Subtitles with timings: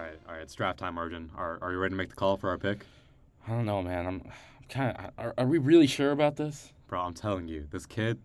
[0.00, 0.42] All right, all right.
[0.42, 1.30] It's draft time, Arjun.
[1.36, 2.86] Are, are you ready to make the call for our pick?
[3.46, 4.06] I don't know, man.
[4.06, 4.22] I'm
[4.70, 5.10] kind of.
[5.18, 6.72] Are, are we really sure about this?
[6.88, 8.18] Bro, I'm telling you, this kid,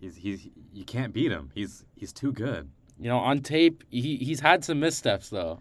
[0.00, 1.50] he's he's you can't beat him.
[1.54, 2.70] He's he's too good.
[2.98, 5.60] You know, on tape, he he's had some missteps though.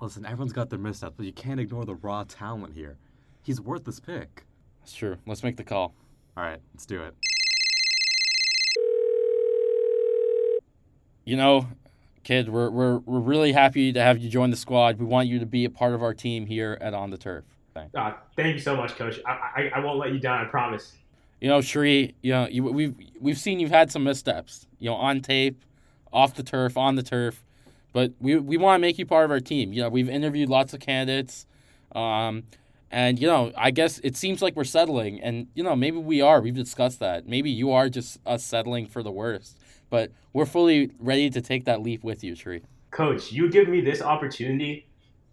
[0.00, 2.96] Listen, everyone's got their missteps, but you can't ignore the raw talent here.
[3.42, 4.44] He's worth this pick.
[4.78, 5.16] That's true.
[5.26, 5.92] Let's make the call.
[6.36, 7.16] All right, let's do it.
[11.24, 11.66] You know,
[12.24, 14.98] kid, we're we're we're really happy to have you join the squad.
[14.98, 17.44] We want you to be a part of our team here at On the Turf.
[17.74, 17.94] Thanks.
[17.94, 19.20] Uh, thank you so much, Coach.
[19.26, 20.44] I, I, I won't let you down.
[20.44, 20.96] I promise.
[21.40, 24.66] You know, Sri, you know, you, we've we've seen you've had some missteps.
[24.78, 25.64] You know, on tape,
[26.12, 27.42] off the turf, on the turf,
[27.92, 29.72] but we we want to make you part of our team.
[29.72, 31.46] You know, we've interviewed lots of candidates,
[31.94, 32.44] um,
[32.90, 36.20] and you know, I guess it seems like we're settling, and you know, maybe we
[36.20, 36.40] are.
[36.40, 37.26] We've discussed that.
[37.26, 39.56] Maybe you are just us settling for the worst,
[39.90, 42.62] but we're fully ready to take that leap with you, Sri.
[42.90, 44.88] Coach, you give me this opportunity,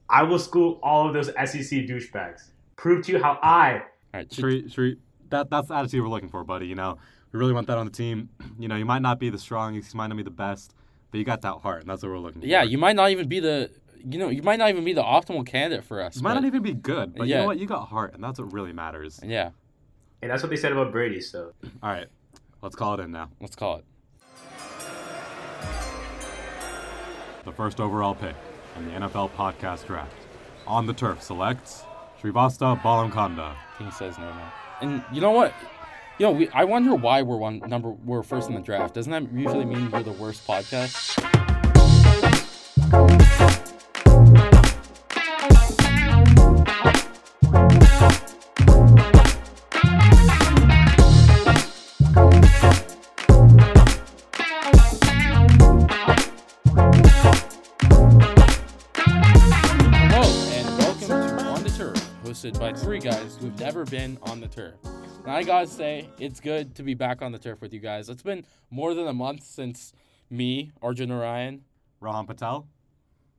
[0.10, 2.50] I will school all of those SEC douchebags.
[2.76, 3.74] Prove to you how I.
[3.74, 3.82] All
[4.14, 4.98] right, should- Sri, Sri,
[5.30, 6.68] that that's the attitude we're looking for, buddy.
[6.68, 6.98] You know,
[7.32, 8.30] we really want that on the team.
[8.60, 10.74] You know, you might not be the strongest, you might not be the best,
[11.12, 12.48] but you got that heart, and that's what we're looking for.
[12.48, 13.70] yeah, you might not even be the.
[14.04, 16.16] You know, you might not even be the optimal candidate for us.
[16.16, 17.60] You might not even be good, but you know what?
[17.60, 19.20] You got heart, and that's what really matters.
[19.24, 19.50] Yeah,
[20.22, 21.54] And that's what they said about Brady, so.
[21.84, 22.08] All right,
[22.62, 23.30] let's call it in now.
[23.42, 23.86] let's call it.
[27.48, 28.36] The first overall pick
[28.76, 30.12] in the NFL podcast draft.
[30.68, 31.86] On the turf selects
[32.22, 33.56] Srivasta Balamkanda.
[33.80, 34.54] He says no now.
[34.82, 35.54] And you know what?
[36.20, 37.92] You know, we, I wonder why we're one number.
[37.92, 38.96] We're first in the draft.
[38.96, 41.37] Doesn't that usually mean we're the worst podcast?
[63.78, 64.74] Guys been on the turf.
[65.24, 68.10] And I gotta say, it's good to be back on the turf with you guys.
[68.10, 69.94] It's been more than a month since
[70.32, 71.62] me, Arjun Orion.
[72.00, 72.68] Rohan Patel.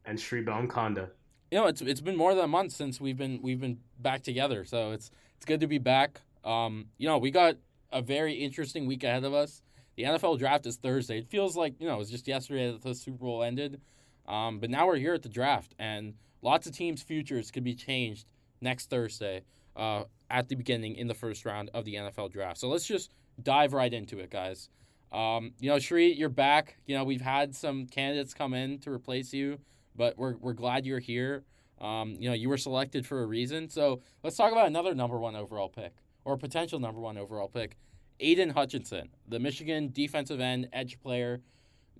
[0.04, 1.10] And Sri Kanda.
[1.50, 4.22] You know, it's it's been more than a month since we've been we've been back
[4.22, 4.64] together.
[4.64, 6.20] So it's it's good to be back.
[6.44, 7.56] Um, you know, we got
[7.90, 9.62] a very interesting week ahead of us.
[9.96, 11.18] The NFL draft is Thursday.
[11.18, 13.80] It feels like you know it was just yesterday that the Super Bowl ended.
[14.28, 17.74] Um, but now we're here at the draft, and lots of teams' futures could be
[17.74, 19.42] changed next Thursday
[19.78, 22.58] uh, at the beginning in the first round of the NFL draft.
[22.58, 23.10] So let's just
[23.42, 24.68] dive right into it, guys.
[25.12, 26.76] Um, you know, Sri, you're back.
[26.86, 29.58] You know, we've had some candidates come in to replace you,
[29.96, 31.44] but we're, we're glad you're here.
[31.80, 33.68] Um, you know, you were selected for a reason.
[33.68, 35.92] So let's talk about another number one overall pick
[36.24, 37.76] or potential number one overall pick.
[38.20, 41.40] Aidan Hutchinson, the Michigan defensive end edge player.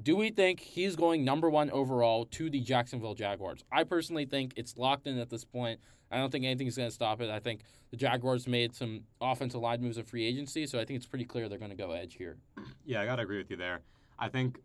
[0.00, 3.64] Do we think he's going number one overall to the Jacksonville Jaguars?
[3.72, 5.80] I personally think it's locked in at this point.
[6.10, 7.30] I don't think anything's going to stop it.
[7.30, 7.60] I think
[7.90, 11.24] the Jaguars made some offensive line moves of free agency, so I think it's pretty
[11.24, 12.36] clear they're going to go edge here.
[12.84, 13.80] Yeah, I gotta agree with you there.
[14.18, 14.60] I think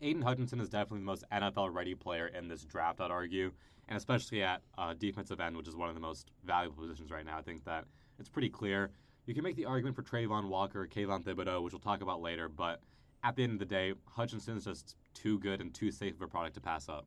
[0.00, 3.50] Aidan Hutchinson is definitely the most NFL ready player in this draft, I'd argue,
[3.88, 7.24] and especially at uh, defensive end, which is one of the most valuable positions right
[7.24, 7.38] now.
[7.38, 7.84] I think that
[8.18, 8.90] it's pretty clear.
[9.26, 12.48] You can make the argument for Travon Walker, Kayvon Thibodeaux, which we'll talk about later,
[12.48, 12.80] but
[13.24, 16.28] at the end of the day, Hutchinson's just too good and too safe of a
[16.28, 17.06] product to pass up.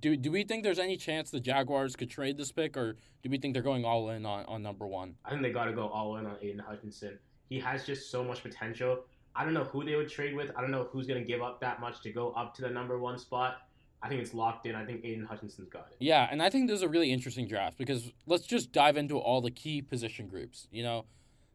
[0.00, 3.30] Do do we think there's any chance the Jaguars could trade this pick, or do
[3.30, 5.16] we think they're going all in on, on number one?
[5.24, 7.18] I think they got to go all in on Aidan Hutchinson.
[7.48, 9.04] He has just so much potential.
[9.36, 10.50] I don't know who they would trade with.
[10.56, 12.70] I don't know who's going to give up that much to go up to the
[12.70, 13.58] number one spot.
[14.02, 14.74] I think it's locked in.
[14.74, 15.96] I think Aidan Hutchinson's got it.
[15.98, 19.18] Yeah, and I think this is a really interesting draft because let's just dive into
[19.18, 20.68] all the key position groups.
[20.70, 21.06] You know,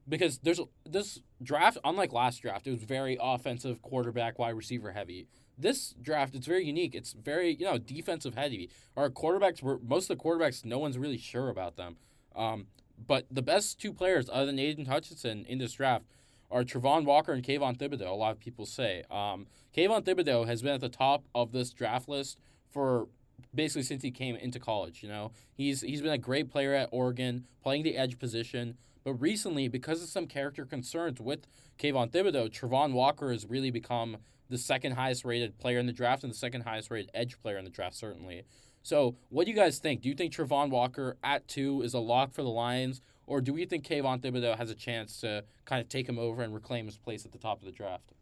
[0.08, 5.28] because there's this draft, unlike last draft, it was very offensive, quarterback, wide receiver heavy.
[5.60, 6.96] This draft, it's very unique.
[6.96, 8.70] It's very you know defensive heavy.
[8.96, 11.98] Our quarterbacks were most of the quarterbacks, no one's really sure about them.
[12.36, 12.68] Um,
[13.08, 16.06] but the best two players other than Aidan Hutchinson in this draft
[16.52, 18.10] are Travon Walker and Kayvon Thibodeaux.
[18.10, 21.72] A lot of people say um, Kayvon Thibodeaux has been at the top of this
[21.72, 22.38] draft list
[22.70, 23.08] for
[23.54, 25.04] basically since he came into college.
[25.04, 28.78] You know, he's he's been a great player at Oregon, playing the edge position.
[29.04, 31.48] But recently, because of some character concerns with
[31.80, 34.18] Kayvon Thibodeaux, Travon Walker has really become
[34.50, 37.58] the second highest rated player in the draft and the second highest rated edge player
[37.58, 38.44] in the draft, certainly.
[38.82, 40.02] So, what do you guys think?
[40.02, 43.54] Do you think Travon Walker at two is a lock for the Lions, or do
[43.54, 46.86] we think Kayvon Thibodeaux has a chance to kind of take him over and reclaim
[46.86, 48.14] his place at the top of the draft?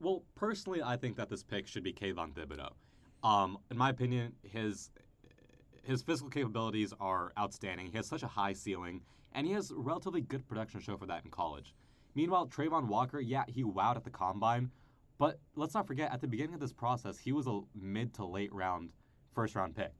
[0.00, 2.72] Well, personally, I think that this pick should be Kayvon Thibodeaux.
[3.22, 4.90] Um, in my opinion, his
[5.82, 7.86] his physical capabilities are outstanding.
[7.90, 9.02] He has such a high ceiling,
[9.32, 11.74] and he has relatively good production show for that in college.
[12.14, 14.70] Meanwhile, Travon Walker, yeah, he wowed at the combine,
[15.18, 18.24] But let's not forget, at the beginning of this process, he was a mid to
[18.24, 18.90] late round,
[19.32, 19.92] first round pick.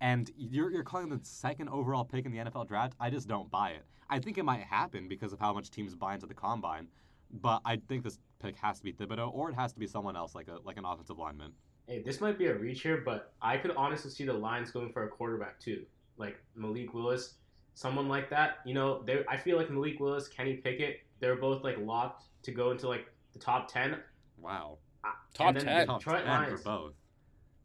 [0.00, 2.94] And you're, you're calling the second overall pick in the NFL draft?
[2.98, 3.84] I just don't buy it.
[4.10, 6.88] I think it might happen because of how much teams buy into the combine,
[7.30, 10.16] but I think this pick has to be Thibodeaux or it has to be someone
[10.16, 11.52] else, like a like an offensive lineman.
[11.86, 14.92] Hey, this might be a reach here, but I could honestly see the Lions going
[14.92, 15.86] for a quarterback too,
[16.18, 17.36] like Malik Willis,
[17.74, 18.58] someone like that.
[18.66, 22.70] You know, I feel like Malik Willis, Kenny Pickett, they're both like locked to go
[22.70, 23.96] into like the top ten.
[24.42, 24.78] Wow.
[25.04, 25.86] Uh, Top And then 10.
[25.86, 26.62] Top Detroit 10 Lions.
[26.62, 26.92] for both.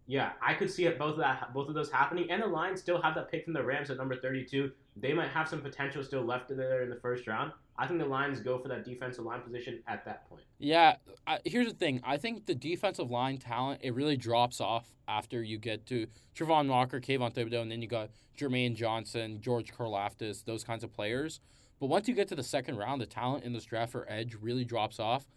[0.10, 2.80] Yeah, I could see it both of that both of those happening, and the Lions
[2.80, 4.72] still have that pick from the Rams at number thirty-two.
[4.96, 7.52] They might have some potential still left there in the first round.
[7.78, 10.44] I think the Lions go for that defensive line position at that point.
[10.60, 10.96] Yeah,
[11.28, 12.00] I, here's the thing.
[12.06, 16.70] I think the defensive line talent it really drops off after you get to Travon
[16.70, 18.10] Walker, Kayvon Thibodeaux, and then you got
[18.40, 21.42] Jermaine Johnson, George Karlaftis, those kinds of players.
[21.82, 24.36] But once you get to the second round, the talent in this draft for edge
[24.42, 25.28] really drops off.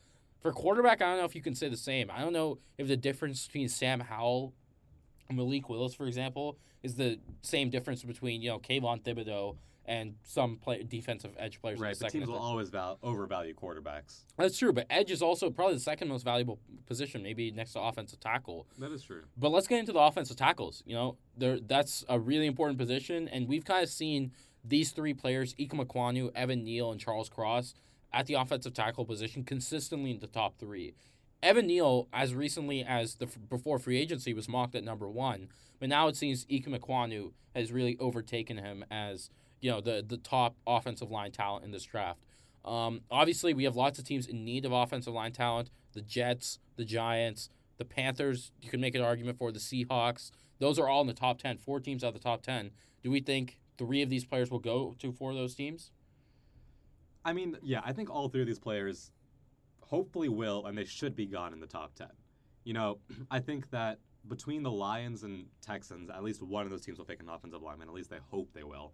[0.40, 2.10] For quarterback, I don't know if you can say the same.
[2.10, 4.54] I don't know if the difference between Sam Howell
[5.28, 9.56] and Malik Willis, for example, is the same difference between you know Kayvon Thibodeaux
[9.87, 11.78] and some play, defensive edge players.
[11.78, 14.20] in Right, the but second teams will always val- overvalue quarterbacks.
[14.37, 17.81] That's true, but edge is also probably the second most valuable position, maybe next to
[17.81, 18.66] offensive tackle.
[18.78, 19.22] That is true.
[19.37, 20.82] But let's get into the offensive tackles.
[20.87, 24.32] You know, there that's a really important position, and we've kind of seen
[24.64, 27.75] these three players: Ikem Ekwonu, Evan Neal, and Charles Cross,
[28.12, 30.94] at the offensive tackle position consistently in the top three.
[31.42, 35.48] Evan Neal, as recently as the before free agency, was mocked at number one,
[35.78, 39.30] but now it seems Ikem Ekwonu has really overtaken him as
[39.60, 42.20] you know the the top offensive line talent in this draft.
[42.64, 46.58] Um, obviously, we have lots of teams in need of offensive line talent: the Jets,
[46.76, 47.48] the Giants,
[47.78, 48.52] the Panthers.
[48.60, 50.30] You can make an argument for the Seahawks.
[50.58, 51.56] Those are all in the top ten.
[51.56, 52.70] Four teams out of the top ten.
[53.02, 55.90] Do we think three of these players will go to four of those teams?
[57.25, 59.12] I mean, yeah, I think all three of these players
[59.81, 62.08] hopefully will, and they should be gone in the top 10.
[62.64, 62.99] You know,
[63.31, 67.05] I think that between the Lions and Texans, at least one of those teams will
[67.05, 67.88] pick an offensive lineman.
[67.88, 68.93] At least they hope they will.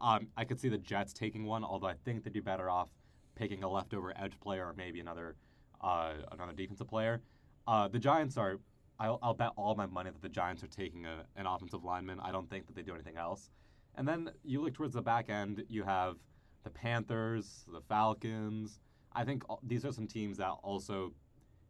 [0.00, 2.90] Um, I could see the Jets taking one, although I think they'd be better off
[3.34, 5.36] picking a leftover edge player or maybe another
[5.80, 7.20] uh, another defensive player.
[7.66, 8.58] Uh, the Giants are.
[8.98, 12.18] I'll, I'll bet all my money that the Giants are taking a, an offensive lineman.
[12.20, 13.50] I don't think that they do anything else.
[13.94, 16.16] And then you look towards the back end, you have
[16.66, 18.80] the Panthers, the Falcons.
[19.12, 21.12] I think these are some teams that also,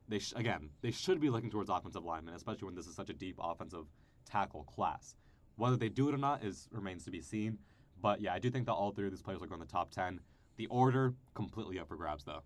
[0.08, 3.10] they sh- again, they should be looking towards offensive linemen, especially when this is such
[3.10, 3.84] a deep offensive
[4.25, 5.14] tackle class.
[5.56, 7.58] Whether they do it or not is remains to be seen.
[8.00, 9.66] But yeah, I do think that all three of these players will go in the
[9.66, 10.20] top ten.
[10.56, 12.42] The order completely up for grabs, though.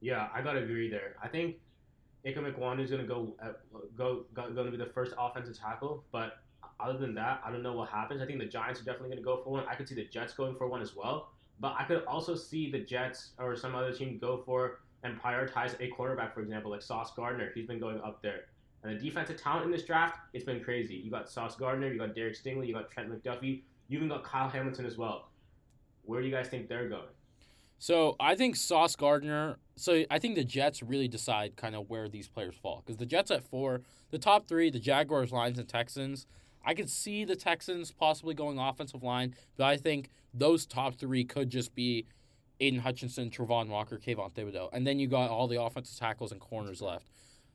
[0.00, 1.16] Yeah, I gotta agree there.
[1.22, 1.56] I think
[2.24, 2.46] Ika
[2.80, 3.52] is gonna go, uh,
[3.96, 6.44] go go going to be the first offensive tackle, but
[6.78, 8.22] other than that, I don't know what happens.
[8.22, 9.64] I think the Giants are definitely gonna go for one.
[9.68, 12.70] I could see the Jets going for one as well, but I could also see
[12.70, 16.82] the Jets or some other team go for and prioritize a quarterback, for example, like
[16.82, 17.50] Sauce Gardner.
[17.54, 18.46] He's been going up there.
[18.82, 20.94] And the defensive talent in this draft, it's been crazy.
[20.94, 24.24] You got Sauce Gardner, you got Derek Stingley, you got Trent McDuffie, you even got
[24.24, 25.28] Kyle Hamilton as well.
[26.04, 27.08] Where do you guys think they're going?
[27.78, 29.58] So I think Sauce Gardner.
[29.76, 33.06] So I think the Jets really decide kind of where these players fall because the
[33.06, 36.26] Jets at four, the top three, the Jaguars, Lions, and Texans.
[36.64, 41.24] I could see the Texans possibly going offensive line, but I think those top three
[41.24, 42.06] could just be
[42.60, 46.40] Aidan Hutchinson, Travon Walker, Kayvon Thibodeaux, and then you got all the offensive tackles and
[46.40, 47.08] corners left.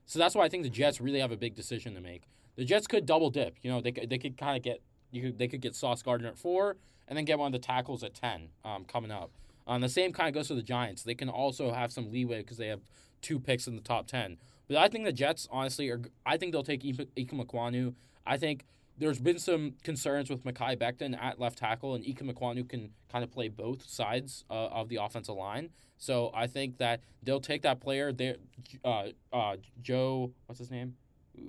[0.06, 2.24] So that's why I think the Jets really have a big decision to make.
[2.56, 3.56] The Jets could double dip.
[3.62, 6.02] You know, they could, they could kind of get you could they could get Sauce
[6.02, 6.78] Gardner at four
[7.08, 9.32] and then get one of the tackles at ten um, coming up.
[9.68, 11.04] Um, the same kind of goes to the Giants.
[11.04, 12.82] They can also have some leeway because they have
[13.22, 14.38] two picks in the top ten.
[14.68, 16.02] But I think the Jets, honestly, are.
[16.26, 17.94] I think they'll take Ikem Ekwonu.
[18.26, 18.66] I think
[18.98, 23.24] there's been some concerns with Mekhi Becton at left tackle, and Ikem Ekwonu can kind
[23.24, 25.70] of play both sides uh, of the offensive line.
[25.98, 28.12] So I think that they'll take that player.
[28.12, 28.36] There,
[28.84, 30.96] uh, uh, Joe, what's his name?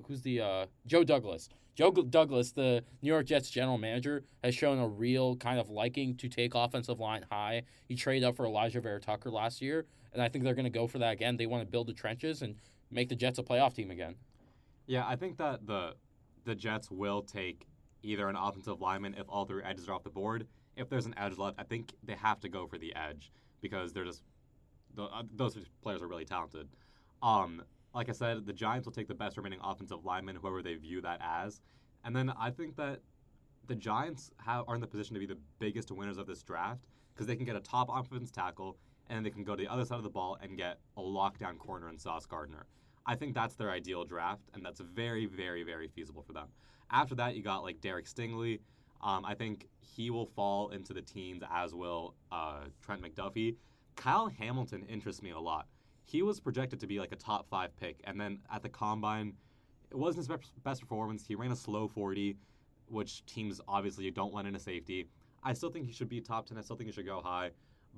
[0.06, 1.48] Who's the uh, Joe Douglas?
[1.76, 6.16] Joe Douglas, the New York Jets general manager, has shown a real kind of liking
[6.16, 7.62] to take offensive line high.
[7.86, 9.84] He traded up for Alijah Vera Tucker last year,
[10.14, 11.36] and I think they're going to go for that again.
[11.36, 12.56] They want to build the trenches and
[12.90, 14.14] make the Jets a playoff team again.
[14.86, 15.94] Yeah, I think that the
[16.46, 17.66] the Jets will take
[18.02, 20.46] either an offensive lineman if all three edges are off the board.
[20.76, 23.92] If there's an edge left, I think they have to go for the edge because
[23.92, 24.22] they're just
[24.98, 26.68] uh, those players are really talented.
[27.22, 27.62] Um,
[27.94, 31.02] like I said, the Giants will take the best remaining offensive lineman, whoever they view
[31.02, 31.60] that as,
[32.04, 33.00] and then I think that
[33.66, 36.86] the Giants have, are in the position to be the biggest winners of this draft
[37.12, 38.76] because they can get a top offense tackle
[39.08, 41.58] and they can go to the other side of the ball and get a lockdown
[41.58, 42.66] corner in Sauce Gardner.
[43.06, 46.48] I think that's their ideal draft, and that's very, very, very feasible for them.
[46.90, 48.60] After that, you got like Derek Stingley.
[49.02, 53.56] Um, I think he will fall into the teens, as will uh, Trent McDuffie.
[53.94, 55.66] Kyle Hamilton interests me a lot.
[56.04, 59.32] he was projected to be like a top five pick, and then at the combine,
[59.90, 60.28] it wasn't his
[60.62, 61.26] best- performance.
[61.26, 62.36] He ran a slow 40,
[62.88, 65.08] which teams obviously don't want in a safety.
[65.42, 66.58] I still think he should be top 10.
[66.58, 67.50] I still think he should go high,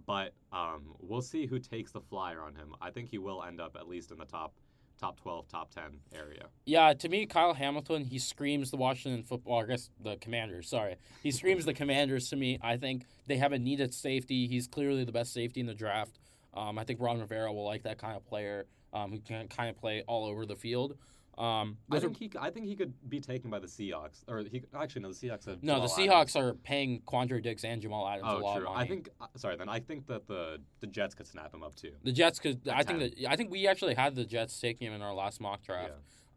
[0.07, 2.75] but um, we'll see who takes the flyer on him.
[2.81, 4.55] I think he will end up at least in the top
[4.99, 6.47] top 12, top 10 area.
[6.67, 9.63] Yeah, to me, Kyle Hamilton, he screams the Washington football.
[9.63, 10.69] I guess the Commanders.
[10.69, 12.59] Sorry, he screams the Commanders to me.
[12.63, 14.47] I think they have a needed safety.
[14.47, 16.19] He's clearly the best safety in the draft.
[16.55, 19.71] Um, I think Ron Rivera will like that kind of player um, who can kind
[19.71, 20.97] of play all over the field.
[21.39, 24.25] Um, I those are- think he I think he could be taken by the Seahawks,
[24.27, 26.37] or he actually no, the Seahawks have no, the Seahawks Adams.
[26.37, 28.67] are paying Quandre Diggs and Jamal Adams a Oh, lot true.
[28.67, 28.85] of money.
[28.85, 29.57] I think uh, sorry.
[29.57, 31.93] Then I think that the the Jets could snap him up too.
[32.03, 32.67] the Jets could.
[32.67, 35.15] At I think that I think we actually had the Jets taking him in our
[35.15, 35.93] last mock draft.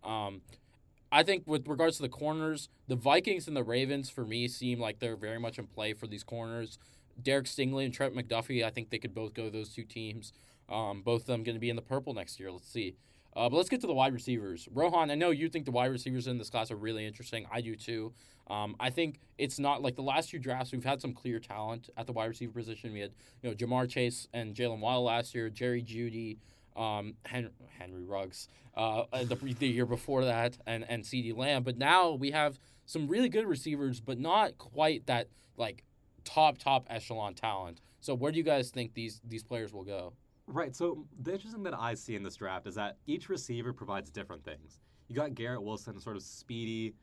[0.06, 0.26] Yeah.
[0.28, 0.42] Um,
[1.12, 4.80] I think with regards to the corners, the Vikings and the Ravens for me seem
[4.80, 6.78] like they're very much in play for these corners.
[7.22, 10.32] Derek Stingley and Trent McDuffie, I think they could both go those two teams.
[10.70, 12.50] Um, both of them going to be in the purple next year.
[12.52, 12.96] Let's see.
[13.36, 14.68] Uh, but let's get to the wide receivers.
[14.74, 17.46] Rohan, I know you think the wide receivers in this class are really interesting.
[17.52, 18.14] I do too.
[18.48, 20.74] Um, I think it's not like the last two drafts.
[20.74, 22.92] We've had some clear talent at the wide receiver position.
[22.92, 23.12] We had
[23.42, 26.40] you know Ja'Marr Chase and Jalen Waddle last year, Jerry Jeudy,
[26.76, 31.64] um, Henry, Henry Ruggs uh, the, the year before that, and and CeeDee Lamb.
[31.64, 35.84] But now we have some really good receivers, but not quite that like
[36.24, 37.82] top top echelon talent.
[38.02, 40.14] So where do you guys think these these players will go?
[40.52, 40.76] Right.
[40.76, 44.44] So the interesting that I see in this draft is that each receiver provides different
[44.44, 44.82] things.
[45.08, 46.94] You got Garrett Wilson, sort of speedy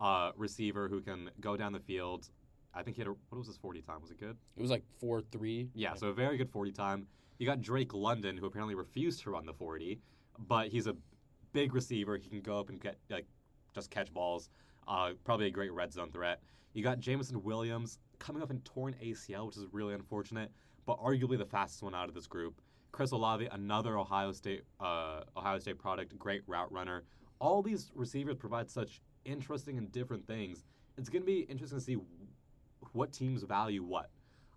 [0.00, 2.28] uh, receiver who can go down the field.
[2.74, 4.00] I think he had a, what was his 40 time?
[4.00, 4.36] Was it good?
[4.56, 5.68] It was like four three.
[5.74, 7.06] Yeah, so a very good 40 time.
[7.38, 9.98] You got Drake London, who apparently refused to run the 40,
[10.46, 10.94] but he's a
[11.52, 12.16] big receiver.
[12.16, 13.26] He can go up and get like
[13.74, 14.48] just catch balls.
[14.86, 16.40] Uh, probably a great red zone threat.
[16.72, 20.50] You got Jameson Williams coming off in torn ACL, which is really unfortunate,
[20.86, 22.60] but arguably the fastest one out of this group.
[22.92, 27.04] Chris Olave, another Ohio State uh, Ohio State product, great route runner.
[27.40, 30.64] All these receivers provide such interesting and different things.
[30.98, 31.96] It's going to be interesting to see
[32.92, 34.10] what teams value what.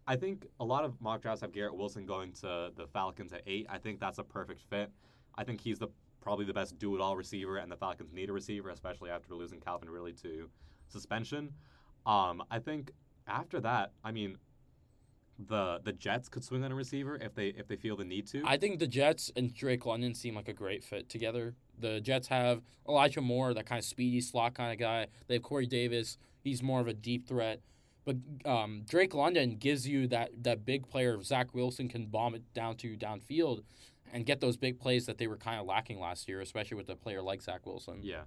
[0.08, 3.42] I think a lot of mock drafts have Garrett Wilson going to the Falcons at
[3.48, 3.66] eight.
[3.70, 4.92] I think that's a perfect fit.
[5.36, 5.88] I think he's the
[6.22, 9.90] probably the best do-it-all receiver, and the Falcons need a receiver, especially after losing Calvin
[9.90, 10.50] Ridley to
[10.88, 11.54] suspension.
[12.06, 12.92] Um, I think
[13.28, 14.38] after that, I mean,
[15.38, 18.28] the the Jets could swing on a receiver if they if they feel the need
[18.28, 18.44] to.
[18.46, 21.56] I think the Jets and Drake London seem like a great fit together.
[21.78, 25.08] The Jets have Elijah Moore, that kind of speedy slot kind of guy.
[25.28, 26.18] They have Corey Davis.
[26.42, 27.60] He's more of a deep threat.
[28.06, 31.22] But um, Drake London gives you that, that big player.
[31.24, 33.64] Zach Wilson can bomb it down to downfield
[34.14, 36.88] and get those big plays that they were kind of lacking last year, especially with
[36.90, 38.00] a player like Zach Wilson.
[38.04, 38.22] yeah,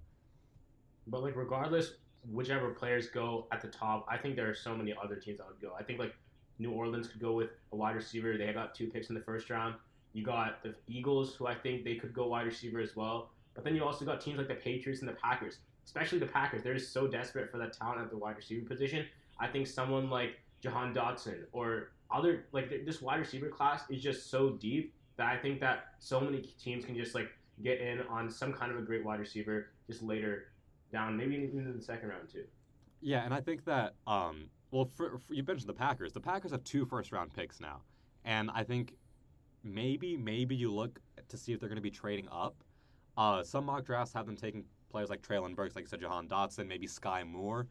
[1.06, 1.92] But like regardless,
[2.28, 5.46] whichever players go at the top, I think there are so many other teams that
[5.46, 5.72] would go.
[5.78, 6.14] I think like
[6.58, 8.36] New Orleans could go with a wide receiver.
[8.36, 9.74] They got two picks in the first round.
[10.12, 13.30] You got the Eagles, who I think they could go wide receiver as well.
[13.54, 16.62] But then you also got teams like the Patriots and the Packers, especially the Packers.
[16.62, 19.06] They're just so desperate for that talent at the wide receiver position.
[19.38, 24.30] I think someone like Jahan Dotson or other like this wide receiver class is just
[24.30, 27.28] so deep that I think that so many teams can just like
[27.62, 30.48] get in on some kind of a great wide receiver just later
[30.92, 32.44] down, maybe even in the second round too.
[33.00, 36.12] yeah, and I think that um, well, for, for, you mentioned the Packers.
[36.12, 37.82] The Packers have two first round picks now,
[38.24, 38.94] and I think
[39.64, 42.62] maybe maybe you look to see if they're going to be trading up.
[43.16, 46.28] Uh, some mock drafts have them taking players like Treylon Burks, like you said, Jahan
[46.28, 47.66] Dotson, maybe Sky Moore,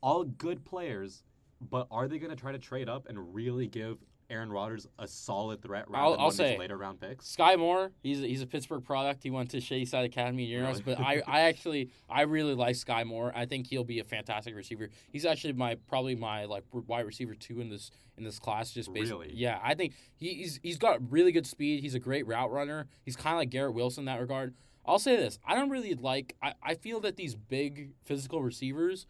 [0.00, 1.22] all good players.
[1.70, 3.96] But are they going to try to trade up and really give
[4.28, 7.28] Aaron Rodgers a solid threat rather I'll- than I'll say- later round picks?
[7.28, 9.22] Sky Moore, he's a, he's a Pittsburgh product.
[9.22, 10.82] He went to Shady Side Academy Euros, Really?
[10.82, 13.32] but I, I actually I really like Sky Moore.
[13.34, 14.88] I think he'll be a fantastic receiver.
[15.12, 18.70] He's actually my probably my like wide receiver two in this in this class.
[18.72, 19.36] Just basically, Really?
[19.38, 19.60] yeah.
[19.62, 21.80] I think he, he's he's got really good speed.
[21.80, 22.86] He's a great route runner.
[23.04, 24.54] He's kind of like Garrett Wilson in that regard.
[24.84, 26.34] I'll say this: I don't really like.
[26.42, 29.06] I, I feel that these big physical receivers,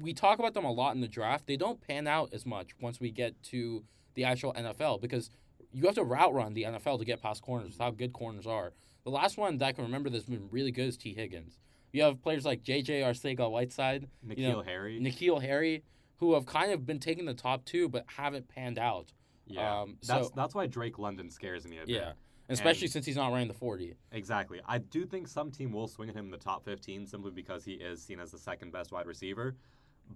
[0.00, 1.46] we talk about them a lot in the draft.
[1.46, 5.30] They don't pan out as much once we get to the actual NFL because
[5.72, 8.46] you have to route run the NFL to get past corners with how good corners
[8.46, 8.72] are.
[9.04, 11.58] The last one that I can remember that's been really good is Tee Higgins.
[11.92, 13.00] You have players like J.J.
[13.02, 14.98] Arcega Whiteside, N'Keal you know, Harry.
[15.00, 15.82] N'Keal Harry,
[16.18, 19.12] who have kind of been taking the top two but haven't panned out.
[19.46, 21.88] yeah, um, that's so- that's why Drake London scares me a bit.
[21.96, 22.12] Yeah.
[22.48, 23.94] Especially And- since he's not running the 40.
[24.12, 24.60] Exactly.
[24.66, 27.64] I do think some team will swing at him in the top 15 simply because
[27.64, 29.56] he is seen as the second best wide receiver.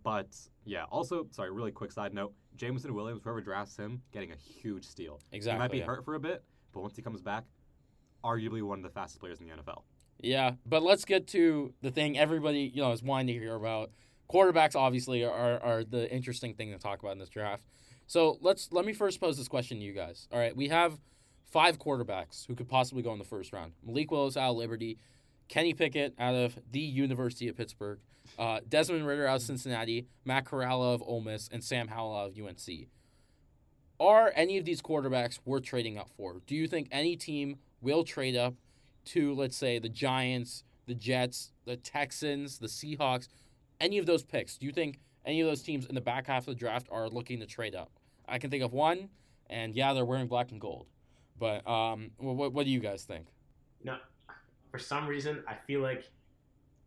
[0.03, 0.29] But
[0.65, 4.85] yeah, also, sorry, really quick side note Jameson Williams, whoever drafts him, getting a huge
[4.85, 5.21] steal.
[5.33, 5.57] Exactly.
[5.57, 5.85] He might be yeah.
[5.85, 7.45] hurt for a bit, but once he comes back,
[8.25, 9.83] arguably one of the fastest players in the NFL.
[10.21, 13.91] Yeah, but let's get to the thing everybody you know is wanting to hear about.
[14.31, 17.65] Quarterbacks obviously are, are the interesting thing to talk about in this draft.
[18.07, 20.29] So let's let me first pose this question to you guys.
[20.33, 20.99] All right, we have
[21.45, 23.73] five quarterbacks who could possibly go in the first round.
[23.85, 24.99] Malik Willis out of Liberty,
[25.49, 28.01] Kenny Pickett out of the University of Pittsburgh,
[28.39, 32.31] uh, Desmond Ridder out of Cincinnati, Matt Corral of Ole Miss, and Sam Howell out
[32.31, 32.89] of UNC.
[33.99, 36.43] Are any of these quarterbacks worth trading up for?
[36.47, 38.55] Do you think any team will trade up
[39.07, 43.29] to, let's say, the Giants, the Jets, the Texans, the Seahawks,
[43.81, 44.59] any of those picks?
[44.59, 47.09] Do you think any of those teams in the back half of the draft are
[47.09, 47.91] looking to trade up?
[48.29, 49.09] I can think of one,
[49.49, 50.87] and yeah, they're wearing black and gold.
[51.39, 53.27] But um, what, what do you guys think?
[53.83, 53.97] No,
[54.71, 56.11] for some reason, I feel like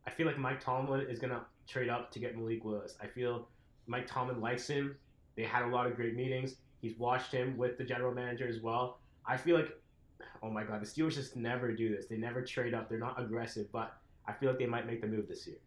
[0.10, 2.98] I feel like Mike Tomlin is gonna trade up to get Malik Willis.
[3.00, 3.48] I feel
[3.86, 4.96] Mike Tomlin likes him.
[5.36, 6.56] They had a lot of great meetings.
[6.82, 9.02] He's watched him with the general manager as well.
[9.28, 9.70] I feel like,
[10.42, 12.08] oh my god, the Steelers just never do this.
[12.08, 12.90] They never trade up.
[12.90, 15.58] They're not aggressive, but I feel like they might make the move this year.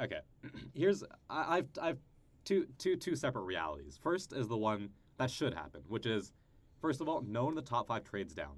[0.00, 0.20] Okay,
[0.74, 1.98] here's I, I've I've
[2.44, 3.96] two two two separate realities.
[3.96, 4.88] First is the one
[5.18, 6.32] that should happen, which is
[6.80, 8.56] first of all, no one in the top five trades down.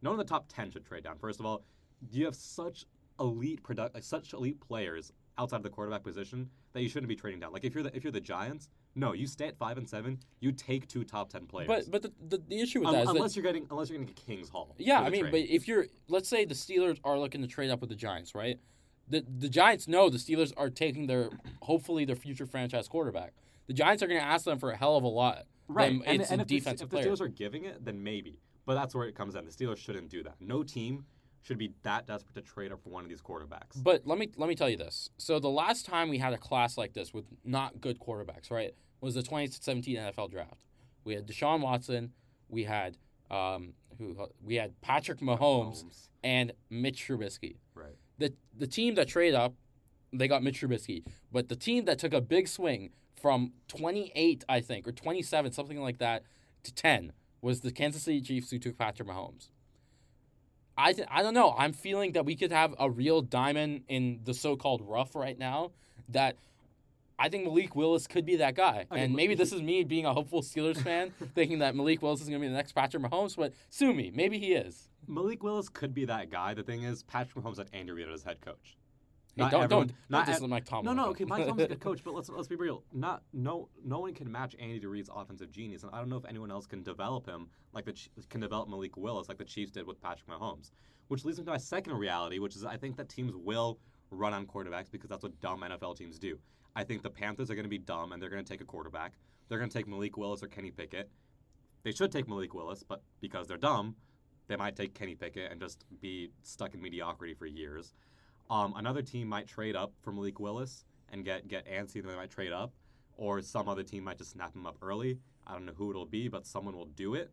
[0.00, 1.18] No one in the top ten should trade down.
[1.18, 1.64] First of all,
[2.12, 2.84] you have such
[3.20, 7.16] elite product, like such elite players outside of the quarterback position that you shouldn't be
[7.16, 7.52] trading down.
[7.52, 10.18] Like if you're the if you're the Giants, no, you stay at five and seven.
[10.40, 11.68] You take two top ten players.
[11.68, 13.88] But but the, the, the issue with Un- that is unless that, you're getting unless
[13.88, 14.74] you're getting Kings Hall.
[14.78, 15.30] yeah, I mean, trade.
[15.30, 18.34] but if you're let's say the Steelers are looking to trade up with the Giants,
[18.34, 18.58] right?
[19.08, 21.30] The the Giants know the Steelers are taking their
[21.62, 23.32] hopefully their future franchise quarterback.
[23.66, 25.44] The Giants are going to ask them for a hell of a lot.
[25.68, 27.08] right, and, it's and a if, the, defensive if the.
[27.08, 28.40] Steelers are giving it, then maybe.
[28.64, 29.44] But that's where it comes in.
[29.44, 30.36] The Steelers shouldn't do that.
[30.40, 31.04] No team
[31.42, 33.82] should be that desperate to trade up for one of these quarterbacks.
[33.82, 35.10] But let me let me tell you this.
[35.18, 38.74] So the last time we had a class like this with not good quarterbacks, right,
[39.00, 40.64] was the 2017 NFL draft.
[41.04, 42.12] We had Deshaun Watson,
[42.48, 42.96] we had
[43.30, 45.84] um, who we had Patrick Mahomes
[46.22, 47.56] and Mitch Trubisky.
[47.74, 47.96] Right.
[48.18, 49.54] The the team that traded up,
[50.12, 52.90] they got Mitch Trubisky, but the team that took a big swing
[53.20, 56.22] from 28, I think, or 27, something like that,
[56.62, 59.48] to 10 was the Kansas City Chiefs who took Patrick Mahomes.
[60.78, 61.54] I, th- I don't know.
[61.58, 65.72] I'm feeling that we could have a real diamond in the so-called rough right now.
[66.10, 66.36] That
[67.18, 68.86] I think Malik Willis could be that guy.
[68.90, 72.28] And maybe this is me being a hopeful Steelers fan, thinking that Malik Willis is
[72.28, 73.36] going to be the next Patrick Mahomes.
[73.36, 74.12] But sue me.
[74.14, 74.88] Maybe he is.
[75.08, 76.54] Malik Willis could be that guy.
[76.54, 78.76] The thing is, Patrick Mahomes had Andy Reid as head coach.
[79.38, 80.96] Not don't everyone- don't not don't ev- Mike Tomlin.
[80.96, 81.24] no, no, okay.
[81.24, 82.84] Mike Tomlin's a good coach, but let's let's be real.
[82.92, 86.24] Not no no one can match Andy Reid's offensive genius, and I don't know if
[86.24, 87.94] anyone else can develop him like the
[88.28, 90.70] can develop Malik Willis like the Chiefs did with Patrick Mahomes.
[91.08, 93.78] Which leads me to my second reality, which is I think that teams will
[94.10, 96.38] run on quarterbacks because that's what dumb NFL teams do.
[96.76, 98.64] I think the Panthers are going to be dumb and they're going to take a
[98.64, 99.14] quarterback.
[99.48, 101.10] They're going to take Malik Willis or Kenny Pickett.
[101.82, 103.96] They should take Malik Willis, but because they're dumb,
[104.48, 107.94] they might take Kenny Pickett and just be stuck in mediocrity for years.
[108.50, 112.02] Um, another team might trade up for Malik Willis and get get antsy.
[112.04, 112.72] They might trade up,
[113.16, 115.18] or some other team might just snap him up early.
[115.46, 117.30] I don't know who it'll be, but someone will do it.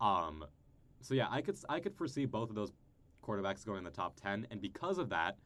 [0.00, 0.44] Um,
[1.00, 2.72] so yeah, I could I could foresee both of those
[3.22, 5.36] quarterbacks going in the top ten, and because of that,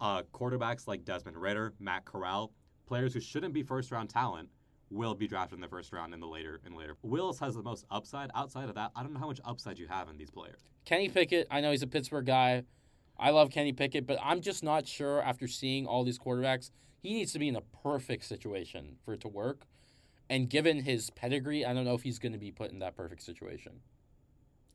[0.00, 2.52] uh, quarterbacks like Desmond Ridder, Matt Corral,
[2.86, 4.48] players who shouldn't be first round talent,
[4.90, 6.96] will be drafted in the first round in the later in later.
[7.02, 8.30] Willis has the most upside.
[8.34, 10.60] Outside of that, I don't know how much upside you have in these players.
[10.84, 12.64] Kenny Pickett, I know he's a Pittsburgh guy.
[13.20, 16.70] I love Kenny Pickett, but I'm just not sure after seeing all these quarterbacks,
[17.02, 19.66] he needs to be in a perfect situation for it to work.
[20.30, 22.96] And given his pedigree, I don't know if he's going to be put in that
[22.96, 23.80] perfect situation.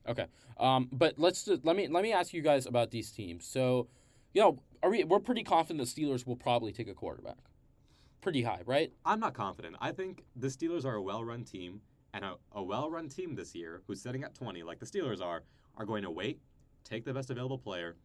[0.08, 0.28] Okay,
[0.60, 3.48] um, but let's just, let me let me ask you guys about these teams.
[3.48, 3.88] So,
[4.34, 7.40] you know, are we we're pretty confident the Steelers will probably take a quarterback,
[8.22, 8.94] pretty high, right?
[9.04, 9.78] I'm not confident.
[9.82, 11.82] I think the Steelers are a well-run team,
[12.14, 15.42] and a, a well-run team this year, who's sitting at 20, like the Steelers are,
[15.76, 16.40] are going to wait,
[16.84, 17.96] take the best available player,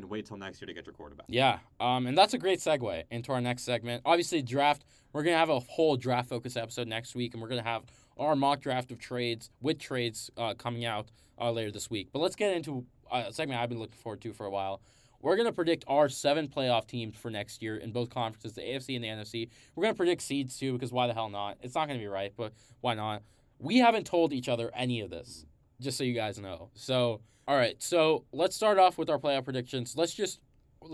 [0.00, 1.26] and wait till next year to get your quarterback.
[1.28, 4.02] Yeah, um, and that's a great segue into our next segment.
[4.04, 4.84] Obviously, draft.
[5.12, 7.84] We're gonna have a whole draft focus episode next week, and we're gonna have
[8.18, 11.10] our mock draft of trades with trades uh, coming out
[11.40, 12.08] uh, later this week.
[12.12, 14.80] But let's get into a segment I've been looking forward to for a while.
[15.22, 18.94] We're gonna predict our seven playoff teams for next year in both conferences, the AFC
[18.94, 19.50] and the NFC.
[19.74, 21.58] We're gonna predict seeds too, because why the hell not?
[21.62, 23.22] It's not gonna be right, but why not?
[23.58, 25.44] We haven't told each other any of this,
[25.80, 26.70] just so you guys know.
[26.74, 29.96] So, all right, so let's start off with our playoff predictions.
[29.96, 30.38] Let's just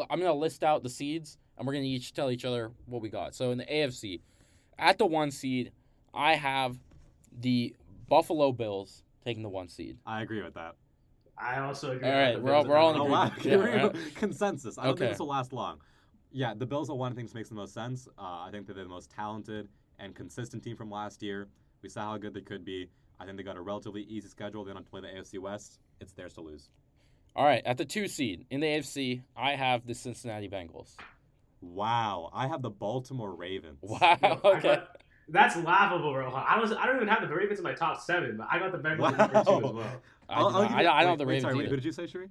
[0.08, 3.10] I'm gonna list out the seeds, and we're gonna each tell each other what we
[3.10, 3.34] got.
[3.34, 4.22] So in the AFC,
[4.78, 5.70] at the one seed,
[6.14, 6.78] I have
[7.40, 7.76] the
[8.08, 9.98] Buffalo Bills taking the one seed.
[10.06, 10.76] I agree with that.
[11.36, 12.08] I also agree.
[12.08, 13.94] All right, with right, we're all- we're all in and Oh, the agreement.
[13.96, 14.78] Yeah, we're Consensus.
[14.78, 15.00] I don't Okay.
[15.00, 15.78] think this will last long.
[16.32, 18.08] Yeah, the Bills are one thing that makes the most sense.
[18.18, 21.48] Uh, I think that they're the most talented and consistent team from last year.
[21.82, 22.88] We saw how good they could be.
[23.20, 24.64] I think they got a relatively easy schedule.
[24.64, 25.80] They don't have to play the AFC West.
[26.00, 26.68] It's theirs to lose.
[27.34, 30.96] All right, at the two seed in the AFC, I have the Cincinnati Bengals.
[31.60, 32.30] Wow.
[32.32, 33.78] I have the Baltimore Ravens.
[33.82, 34.16] Wow.
[34.44, 34.60] Okay.
[34.62, 34.96] got,
[35.28, 36.30] That's laughable, bro.
[36.32, 38.72] I was I don't even have the Ravens in my top seven, but I got
[38.72, 40.02] the Bengals at number two as well.
[40.28, 41.68] I, I'll- do I'll not- I, I don't have the wait, Ravens sorry, wait.
[41.68, 42.28] Who did you say, Sheree?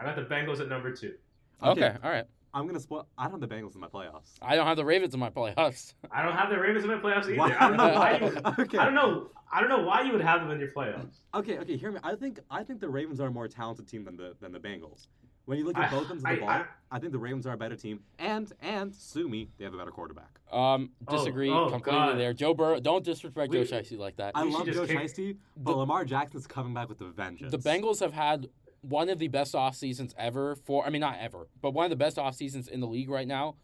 [0.00, 1.14] I got the Bengals at number two.
[1.62, 2.24] Okay, all right.
[2.54, 3.08] I'm gonna spoil.
[3.18, 4.34] I don't have the Bengals in my playoffs.
[4.40, 5.92] I don't have the Ravens in my playoffs.
[6.12, 7.36] I don't have the Ravens in my playoffs either.
[7.36, 7.56] Wow.
[7.58, 8.62] I don't know why you.
[8.64, 8.78] okay.
[8.78, 9.30] I don't know.
[9.52, 11.16] I don't know why you would have them in your playoffs.
[11.34, 11.76] Okay, okay.
[11.76, 11.98] Hear me.
[12.04, 14.60] I think I think the Ravens are a more talented team than the than the
[14.60, 15.08] Bengals.
[15.46, 17.18] When you look at I- both ends of the I- ball, I- I, think the
[17.18, 20.40] Ravens are a better team, and and sue me, they have a better quarterback.
[20.50, 22.18] Um, Oh, disagree oh, completely God.
[22.18, 22.32] there.
[22.32, 24.32] Joe Burrow, don't disrespect We- Joe Shiesty like that.
[24.36, 27.50] I love Joe kick- Shiesty, but The- Lamar Jackson's coming back with a vengeance.
[27.50, 28.48] The Bengals have had
[28.88, 31.90] one of the best off seasons ever for I mean not ever, but one of
[31.90, 33.56] the best off seasons in the league right now,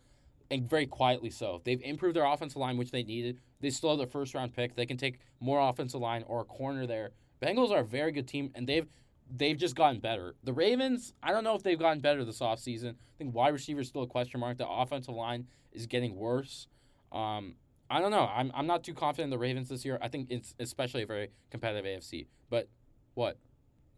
[0.50, 1.60] and very quietly so.
[1.64, 3.38] They've improved their offensive line, which they needed.
[3.60, 4.74] They still have their first round pick.
[4.74, 7.10] They can take more offensive line or a corner there.
[7.42, 8.86] Bengals are a very good team, and they've
[9.34, 10.34] they've just gotten better.
[10.44, 12.90] The Ravens, I don't know if they've gotten better this offseason.
[12.90, 14.58] I think wide receiver is still a question mark.
[14.58, 16.66] The offensive line is getting worse.
[17.12, 17.54] Um,
[17.88, 18.30] I don't know.
[18.32, 19.98] I'm, I'm not too confident in the Ravens this year.
[20.00, 22.26] I think it's especially a very competitive AFC.
[22.48, 22.68] But
[23.14, 23.36] what?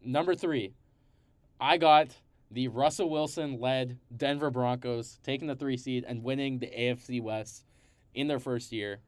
[0.03, 0.73] Number three,
[1.59, 2.09] I got
[2.51, 7.65] the Russell Wilson led Denver Broncos taking the three seed and winning the AFC West
[8.13, 8.99] in their first year.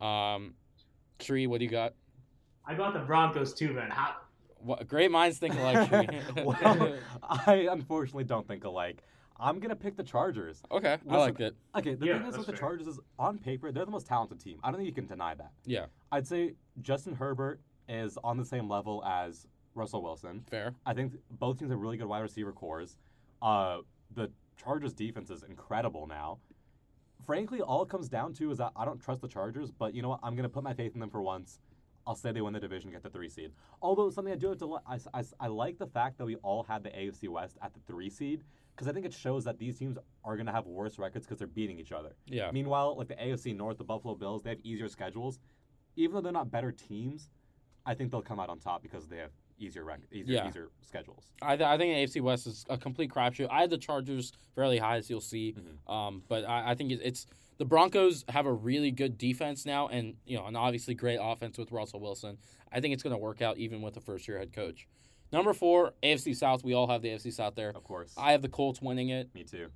[0.00, 0.54] Um,
[1.18, 1.94] Tree, what do you got?
[2.66, 3.90] I got the Broncos too, man.
[3.90, 4.16] How?
[4.62, 5.88] What, great minds think alike,
[6.34, 6.44] Tree.
[6.44, 9.02] well, I unfortunately don't think alike.
[9.38, 10.60] I'm gonna pick the Chargers.
[10.70, 11.54] okay, I like it.
[11.74, 12.60] Okay, the Yeah, thing is with that's the.
[12.60, 14.58] Chargers is on paper they're the most talented team.
[14.62, 15.52] I don't think you can deny that.
[15.64, 20.44] Yeah, I'd say Justin Herbert is on the same level as Russell Wilson.
[20.50, 20.74] fair.
[20.84, 22.96] I think both teams have really good wide receiver cores.
[23.40, 23.78] Uh,
[24.14, 24.30] the
[24.62, 26.38] Chargers defense is incredible now.
[27.24, 30.02] Frankly, all it comes down to is that I don't trust the Chargers, but you
[30.02, 30.20] know what?
[30.22, 31.60] I'm going to put my faith in them for once.
[32.06, 33.52] I'll say they win the division, and get the three seed.
[33.82, 36.36] Although something I do have to, li- I, I, I like the fact that we
[36.36, 38.42] all had the AFC West at the three seed
[38.74, 41.38] because I think it shows that these teams are going to have worse records because
[41.38, 42.16] they're beating each other.
[42.26, 45.38] Yeah, Meanwhile, like the AFC North, the Buffalo Bills, they have easier schedules.
[45.96, 47.28] Even though they're not better teams,
[47.84, 49.30] I think they'll come out on top because they have
[49.60, 50.48] easier rec- easier, Yeah.
[50.48, 51.30] easier schedules.
[51.42, 53.48] I, th- I think AFC West is a complete crapshoot.
[53.50, 55.54] I had the Chargers fairly high, as you'll see.
[55.56, 55.92] Mhm.
[55.92, 57.26] Um, but I, I think it, it's
[57.58, 61.58] the Broncos have a really good defense now, and you know, an obviously great offense
[61.58, 62.38] with Russell Wilson.
[62.72, 64.88] I think it's going to work out even with a first year head coach.
[65.32, 66.64] Number four, AFC South.
[66.64, 67.68] We all have the AFC South there.
[67.70, 68.12] Of course.
[68.16, 69.32] I have the Colts winning it.
[69.34, 69.68] Me too.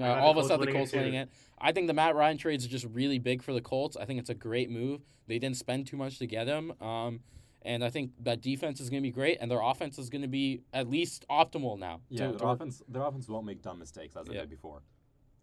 [0.00, 0.98] Uh, all of us have the Colts too.
[0.98, 1.30] winning it.
[1.58, 3.96] I think the Matt Ryan trade is just really big for the Colts.
[3.96, 5.00] I think it's a great move.
[5.26, 6.72] They didn't spend too much to get him.
[6.80, 7.20] Um,
[7.64, 10.22] and I think that defense is going to be great, and their offense is going
[10.22, 12.00] to be at least optimal now.
[12.08, 14.40] Yeah, to- their to- offense their offense won't make dumb mistakes as it Yeah.
[14.40, 14.82] did before.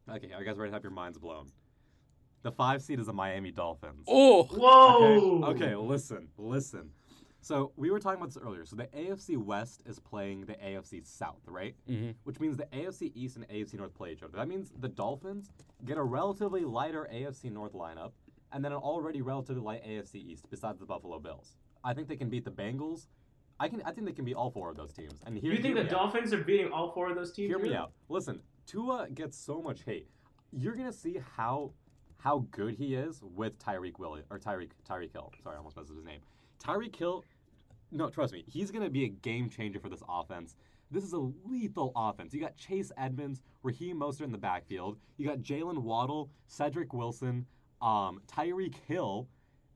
[0.10, 1.52] Okay, are you guys ready to have your minds blown?
[2.44, 4.06] The five seed is the Miami Dolphins.
[4.08, 5.44] Oh, Whoa.
[5.50, 6.92] Okay, okay, listen, listen.
[7.44, 8.66] So we were talking about this earlier.
[8.66, 11.76] So the AFC West is playing the AFC South, right?
[11.88, 12.16] Mhm.
[12.24, 14.34] Which means the AFC East and AFC North play each other.
[14.38, 15.50] That means the Dolphins
[15.86, 18.12] get a relatively lighter AFC North lineup
[18.52, 21.56] and then an already relatively light AFC East besides the Buffalo Bills.
[21.84, 23.08] I think they can beat the Bengals.
[23.60, 25.20] I can I think they can beat all four of those teams.
[25.26, 25.92] And here You think the me out.
[25.92, 27.50] Dolphins are beating all four of those teams?
[27.50, 27.92] Hear me out.
[28.10, 30.08] Listen, Tua gets so much hate.
[30.52, 31.74] You're gonna see how
[32.18, 35.32] how good he is with Tyreek Willie or Tyreek Tyreek Hill.
[35.44, 36.22] Sorry, I almost messed up his name.
[36.64, 37.24] Tyreek Hill.
[37.92, 40.56] No, trust me, he's gonna be a game changer for this offense.
[40.90, 42.34] This is a lethal offense.
[42.34, 44.98] You got Chase Edmonds, Raheem Mostert in the backfield.
[45.18, 47.46] You got Jalen Waddle, Cedric Wilson,
[47.82, 49.28] um, Tyreek Hill,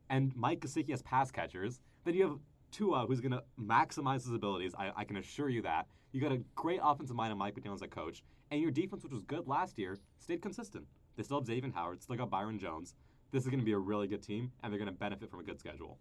[0.10, 1.80] and Mike Gesicki as pass catchers.
[2.06, 2.38] Then you have
[2.72, 4.74] Tua, who's going to maximize his abilities.
[4.78, 5.88] I, I can assure you that.
[6.12, 9.04] You got a great offensive mind in Mike McDaniel as a coach, and your defense,
[9.04, 10.86] which was good last year, stayed consistent.
[11.18, 12.96] They still have Xavier Howard, still got Byron Jones.
[13.32, 15.40] This is going to be a really good team, and they're going to benefit from
[15.42, 15.98] a good schedule.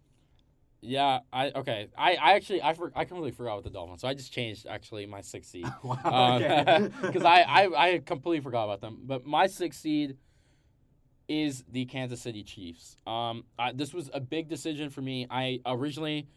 [0.81, 1.19] yeah.
[1.33, 1.87] I okay.
[1.97, 4.67] I, I actually I for, I completely forgot with the Dolphins, so I just changed
[4.67, 5.65] actually my sixth seed.
[5.83, 6.35] wow.
[6.37, 6.63] okay.
[6.67, 8.99] Uh, because I, I I completely forgot about them.
[9.03, 10.17] But my sixth seed
[11.27, 12.97] is the Kansas City Chiefs.
[13.07, 15.27] Um, I, this was a big decision for me.
[15.29, 16.27] I originally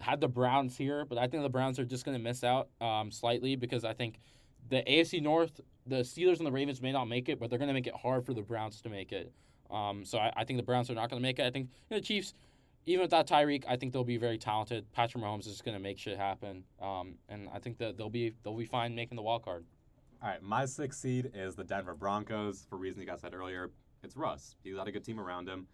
[0.00, 2.68] had the Browns here, but I think the Browns are just going to miss out
[2.80, 4.20] um, slightly because I think
[4.68, 7.68] the AFC North, the Steelers and the Ravens may not make it, but they're going
[7.68, 9.32] to make it hard for the Browns to make it.
[9.70, 11.46] Um, so I, I think the Browns are not going to make it.
[11.46, 12.34] I think you know, the Chiefs,
[12.86, 14.90] even without Tyreek, I think they'll be very talented.
[14.92, 18.34] Patrick Mahomes is going to make shit happen, um, and I think that they'll be
[18.42, 19.64] they'll be fine making the wild card.
[20.22, 22.66] All right, my sixth seed is the Denver Broncos.
[22.68, 23.70] For reasons you guys said earlier,
[24.02, 24.56] it's Russ.
[24.62, 25.66] He's got a good team around him.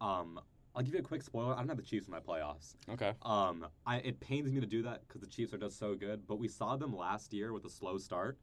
[0.00, 0.40] Um,
[0.74, 1.54] I'll give you a quick spoiler.
[1.54, 2.74] I don't have the Chiefs in my playoffs.
[2.90, 3.12] Okay.
[3.22, 6.26] Um, I it pains me to do that because the Chiefs are just so good.
[6.26, 8.38] But we saw them last year with a slow start.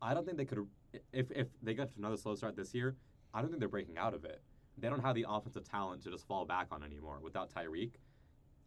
[0.00, 0.66] I don't think they could.
[1.12, 2.96] If if they got to another slow start this year,
[3.32, 4.42] I don't think they're breaking out of it.
[4.78, 7.92] They don't have the offensive talent to just fall back on anymore without Tyreek.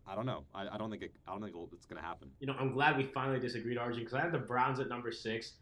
[0.05, 0.45] I don't know.
[0.55, 2.29] I, I don't think it, I don't think it's gonna happen.
[2.39, 5.11] You know, I'm glad we finally disagreed, Arjun, because I have the Browns at number
[5.11, 5.53] six.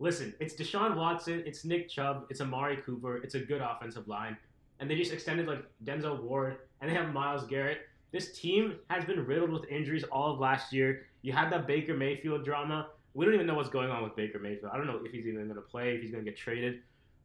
[0.00, 4.36] Listen, it's Deshaun Watson, it's Nick Chubb, it's Amari Cooper, it's a good offensive line.
[4.80, 7.78] and they just extended like Denzel Ward, and they have Myles Garrett.
[8.12, 11.06] This team has been riddled with injuries all of last year.
[11.22, 12.88] You had that Baker Mayfield drama.
[13.14, 14.70] We don't even know what's going on with Baker Mayfield.
[14.72, 16.82] I don't know if he's even going to play, if he's going to get traded.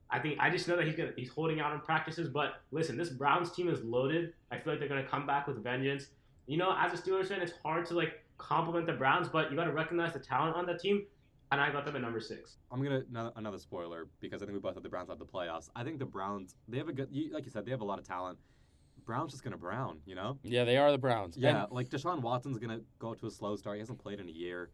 [0.09, 2.29] I think I just know that he's gonna, he's holding out in practices.
[2.29, 4.33] But listen, this Browns team is loaded.
[4.51, 6.07] I feel like they're gonna come back with vengeance.
[6.45, 9.57] You know, as a Steelers fan, it's hard to like compliment the Browns, but you
[9.57, 11.05] got to recognize the talent on that team.
[11.53, 12.57] And I got them at number six.
[12.71, 15.25] I'm gonna another, another spoiler because I think we both have the Browns out the
[15.25, 15.69] playoffs.
[15.75, 17.85] I think the Browns they have a good, you, like you said, they have a
[17.85, 18.39] lot of talent.
[19.05, 20.39] Browns just gonna brown, you know.
[20.41, 21.37] Yeah, they are the Browns.
[21.37, 23.75] Yeah, And like Deshaun Watson's gonna go to a slow start.
[23.75, 24.71] He hasn't played in a year.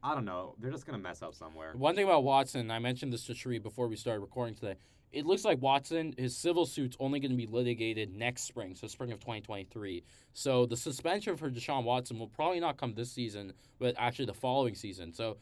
[0.00, 0.54] I don't know.
[0.60, 1.72] They're just gonna mess up somewhere.
[1.74, 4.76] one thing about Watson, I mentioned this to Sheree before we started recording today.
[5.10, 8.86] It looks like Watson, his civil suit's only going to be litigated next spring, so
[8.86, 10.02] spring of 2023.
[10.32, 14.32] So the suspension for Deshaun Watson will probably not come this season, but actually the
[14.32, 15.12] following season.
[15.12, 15.36] So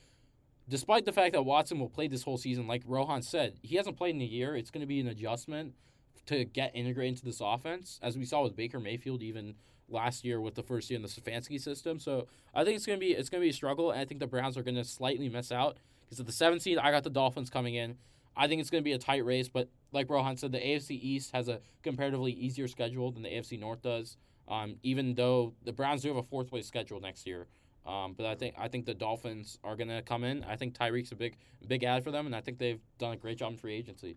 [0.70, 3.96] despite the fact that Watson will play this whole season, like Rohan said, he hasn't
[3.96, 4.56] played in a year.
[4.56, 5.74] It's going to be an adjustment
[6.26, 9.54] to get integrated into this offense, as we saw with Baker Mayfield even
[9.88, 11.98] last year with the first year in the Stefanski system.
[11.98, 14.04] So I think it's going to be it's going to be a struggle, and I
[14.04, 16.90] think the Browns are going to slightly miss out because at the seventh seed, I
[16.90, 17.96] got the Dolphins coming in.
[18.36, 20.92] I think it's going to be a tight race, but like Rohan said, the AFC
[20.92, 24.16] East has a comparatively easier schedule than the AFC North does.
[24.48, 27.46] Um, even though the Browns do have a fourth place schedule next year,
[27.86, 30.44] um, but I think I think the Dolphins are going to come in.
[30.44, 33.16] I think Tyreek's a big big ad for them, and I think they've done a
[33.16, 34.16] great job in free agency.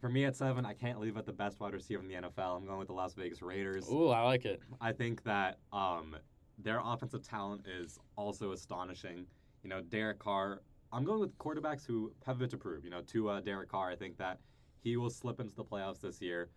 [0.00, 2.56] For me at seven, I can't leave at the best wide receiver in the NFL.
[2.56, 3.88] I'm going with the Las Vegas Raiders.
[3.90, 4.60] Ooh, I like it.
[4.80, 6.14] I think that um,
[6.56, 9.26] their offensive talent is also astonishing.
[9.62, 10.62] You know, Derek Carr.
[10.92, 12.84] I'm going with quarterbacks who have it to prove.
[12.84, 14.38] You know, to uh, Derek Carr, I think that
[14.80, 16.48] he will slip into the playoffs this year.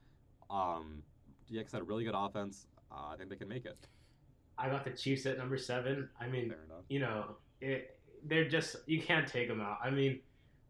[0.52, 1.02] Um,
[1.50, 2.68] like I said, really good offense.
[2.92, 3.88] Uh, I think they can make it.
[4.62, 6.10] I got the Chiefs at number seven.
[6.20, 6.54] I mean,
[6.90, 9.78] you know, it, they're just you can't take them out.
[9.84, 10.20] I mean,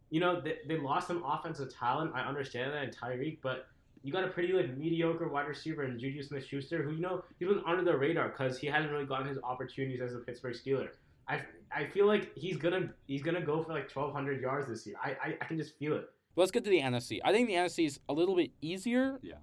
[0.10, 2.12] you know, they, they lost some offensive talent.
[2.16, 3.68] I understand that in Tyreek, but
[4.04, 7.48] you got a pretty like mediocre wide receiver in Juju Smith-Schuster, who you know he's
[7.48, 10.90] been under the radar because he hasn't really gotten his opportunities as a Pittsburgh Steeler.
[11.28, 11.42] I,
[11.74, 14.96] I feel like he's gonna he's gonna go for like 1,200 yards this year.
[15.04, 16.10] I, I, I can just feel it.
[16.36, 17.20] But let's get to the NFC.
[17.24, 19.20] I think the NFC is a little bit easier.
[19.22, 19.36] Yeah.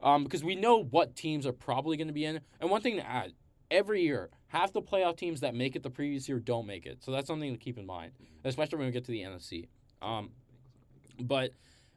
[0.00, 2.40] Um, because we know what teams are probably going to be in.
[2.60, 3.32] And one thing to add,
[3.70, 7.02] every year, half the playoff teams that make it the previous year don't make it.
[7.02, 8.12] So that's something to keep in mind,
[8.44, 9.68] especially when we get to the NFC.
[10.02, 10.30] Um,
[11.20, 11.52] but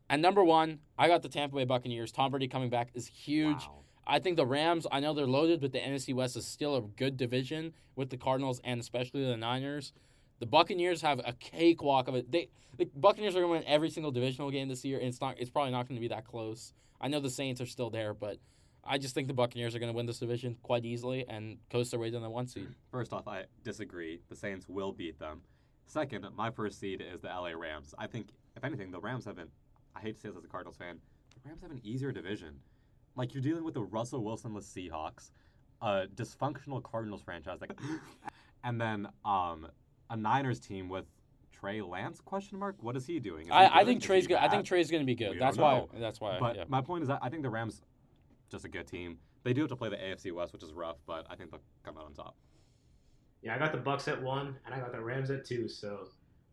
[0.09, 2.11] at number one, I got the Tampa Bay Buccaneers.
[2.11, 3.57] Tom Brady coming back is huge.
[3.57, 3.83] Wow.
[4.05, 6.81] I think the Rams, I know they're loaded, but the NFC West is still a
[6.81, 9.93] good division with the Cardinals and especially the Niners.
[10.39, 12.31] The Buccaneers have a cakewalk of it.
[12.31, 15.21] They the Buccaneers are going to win every single divisional game this year, and it's
[15.21, 15.39] not.
[15.39, 16.73] It's probably not going to be that close.
[16.99, 18.37] I know the Saints are still there, but
[18.83, 21.91] I just think the Buccaneers are going to win this division quite easily and coast
[21.91, 22.67] their way to the one seed.
[22.91, 24.21] First off, I disagree.
[24.29, 25.41] The Saints will beat them.
[25.85, 27.93] Second, my first seed is the LA Rams.
[27.97, 29.49] I think, if anything, the Rams haven't.
[29.95, 30.97] I hate to say this as a Cardinals fan.
[31.35, 32.59] The Rams have an easier division.
[33.15, 35.31] Like you're dealing with the Russell Wilsonless Seahawks,
[35.81, 37.77] a dysfunctional Cardinals franchise, like,
[38.63, 39.67] and then um,
[40.09, 41.05] a Niners team with
[41.51, 42.19] Trey Lance?
[42.19, 42.75] Question mark.
[42.79, 43.43] What is he doing?
[43.43, 44.37] Is he I, I think Is Trey's good.
[44.37, 45.31] I think Trey's going to be good.
[45.31, 45.77] We That's why.
[45.77, 45.89] know.
[45.99, 46.39] That's why.
[46.39, 46.63] But yeah.
[46.67, 47.81] my point is that I think the Rams,
[48.51, 49.17] just a good team.
[49.43, 51.61] They do have to play the AFC West, which is rough, but I think they'll
[51.83, 52.35] come out on top.
[53.41, 55.67] Yeah, I got the Bucks at one, and I got the Rams at two.
[55.67, 56.07] So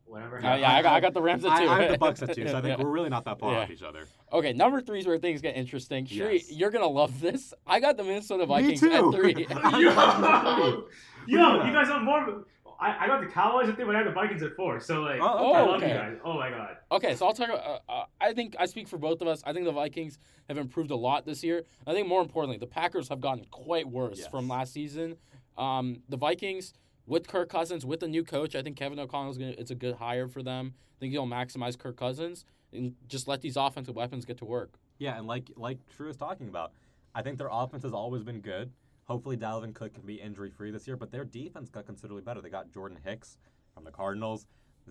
[0.07, 0.39] whatever.
[0.39, 1.69] Uh, yeah, I got, I got the Rams at two.
[1.69, 2.83] I have the Bucks at two, so I think Yeah.
[2.83, 3.59] we're really not that far Yeah.
[3.61, 4.07] off each other.
[4.33, 6.07] Okay, number three is where things get interesting.
[6.07, 6.51] Sheree, Yes.
[6.53, 7.53] you're gonna love this.
[7.67, 8.91] I got the Minnesota Me Vikings too.
[8.91, 9.47] at three.
[9.51, 9.51] Yo,
[11.27, 12.45] yo, you guys are more.
[12.81, 14.79] I, I got the Cowboys at three, but I had the Vikings at four.
[14.81, 15.71] So like, Oh, I okay.
[15.71, 15.89] love okay.
[15.89, 16.17] you guys.
[16.25, 16.77] Oh my god.
[16.93, 17.67] okay, so I'll talk about.
[17.89, 19.43] Uh, uh, I think I speak for both of us.
[19.45, 21.65] I think the Vikings have improved a lot this year.
[21.87, 24.29] I think more importantly, the Packers have gotten quite worse Yes.
[24.29, 25.17] from last season.
[25.57, 26.73] Um, the Vikings
[27.07, 29.55] with Kirk Cousins, with the new coach, I think Kevin O'Connell's gonna.
[29.59, 30.75] It's a good hire for them.
[30.77, 34.75] I think he'll maximize Kirk Cousins and just let these offensive weapons get to work.
[34.99, 36.73] Yeah, and like like True is talking about,
[37.15, 38.71] I think their offense has always been good.
[39.09, 42.43] Hopefully, Dalvin Cook can be injury free this year, but their defense got considerably better.
[42.43, 43.39] They got Jordan Hicks
[43.73, 44.47] from the Cardinals,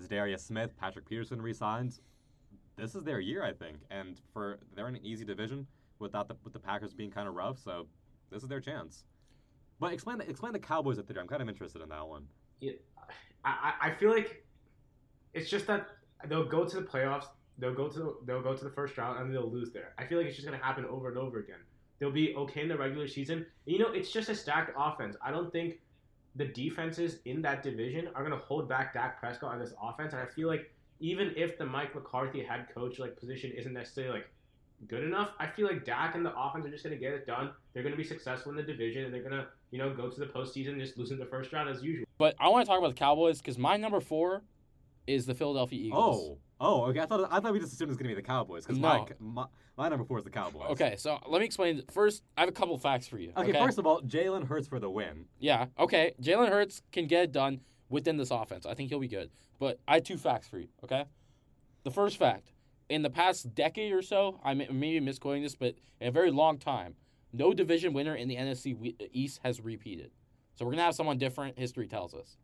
[0.10, 2.02] Darius Smith, Patrick Peterson resigns.
[2.78, 5.68] This is their year, I think, and for they're in an easy division
[6.00, 7.60] without the with the Packers being kind of rough.
[7.60, 7.88] So
[8.32, 9.04] this is their chance.
[9.80, 11.22] But explain the, explain the Cowboys at the end.
[11.22, 12.26] I'm kind of interested in that one.
[13.46, 14.44] I, I I feel like
[15.34, 15.88] it's just that
[16.28, 17.26] they'll go to the playoffs,
[17.60, 19.94] they'll go to the, they'll go to the first round, and they'll lose there.
[20.00, 21.60] I feel like it's just gonna happen over and over again.
[22.00, 23.38] They'll be okay in the regular season.
[23.38, 25.16] And, you know, it's just a stacked offense.
[25.22, 25.80] I don't think
[26.36, 30.14] the defenses in that division are gonna hold back Dak Prescott on this offense.
[30.14, 34.14] And I feel like even if the Mike McCarthy head coach like position isn't necessarily
[34.14, 34.30] like
[34.88, 37.52] good enough, I feel like Dak and the offense are just gonna get it done.
[37.74, 40.28] They're gonna be successful in the division, and they're gonna you know go to the
[40.28, 42.06] postseason, and just losing the first round as usual.
[42.18, 44.44] But I want to talk about the Cowboys because my number four
[45.08, 46.20] is the Philadelphia Eagles.
[46.20, 47.00] Oh, Oh, okay.
[47.02, 49.06] I thought I thought we just assumed it was gonna be the Cowboys because No.
[49.20, 49.46] my, my
[49.78, 50.70] my number four is the Cowboys.
[50.72, 51.84] Okay, so let me explain.
[51.92, 53.32] First, I have a couple facts for you.
[53.38, 53.54] Okay.
[53.54, 55.26] First of all, Jalen Hurts for the win.
[55.40, 56.14] Yeah, okay.
[56.22, 58.66] Jalen Hurts can get it done within this offense.
[58.66, 59.30] I think he'll be good.
[59.60, 61.06] But I have two facts for you, okay?
[61.84, 62.52] The first fact
[62.90, 66.32] in the past decade or so, I may, maybe misquoting this, but in a very
[66.32, 66.96] long time,
[67.34, 70.12] no division winner in the NFC East has repeated.
[70.56, 72.38] So we're going to have someone different, history tells us.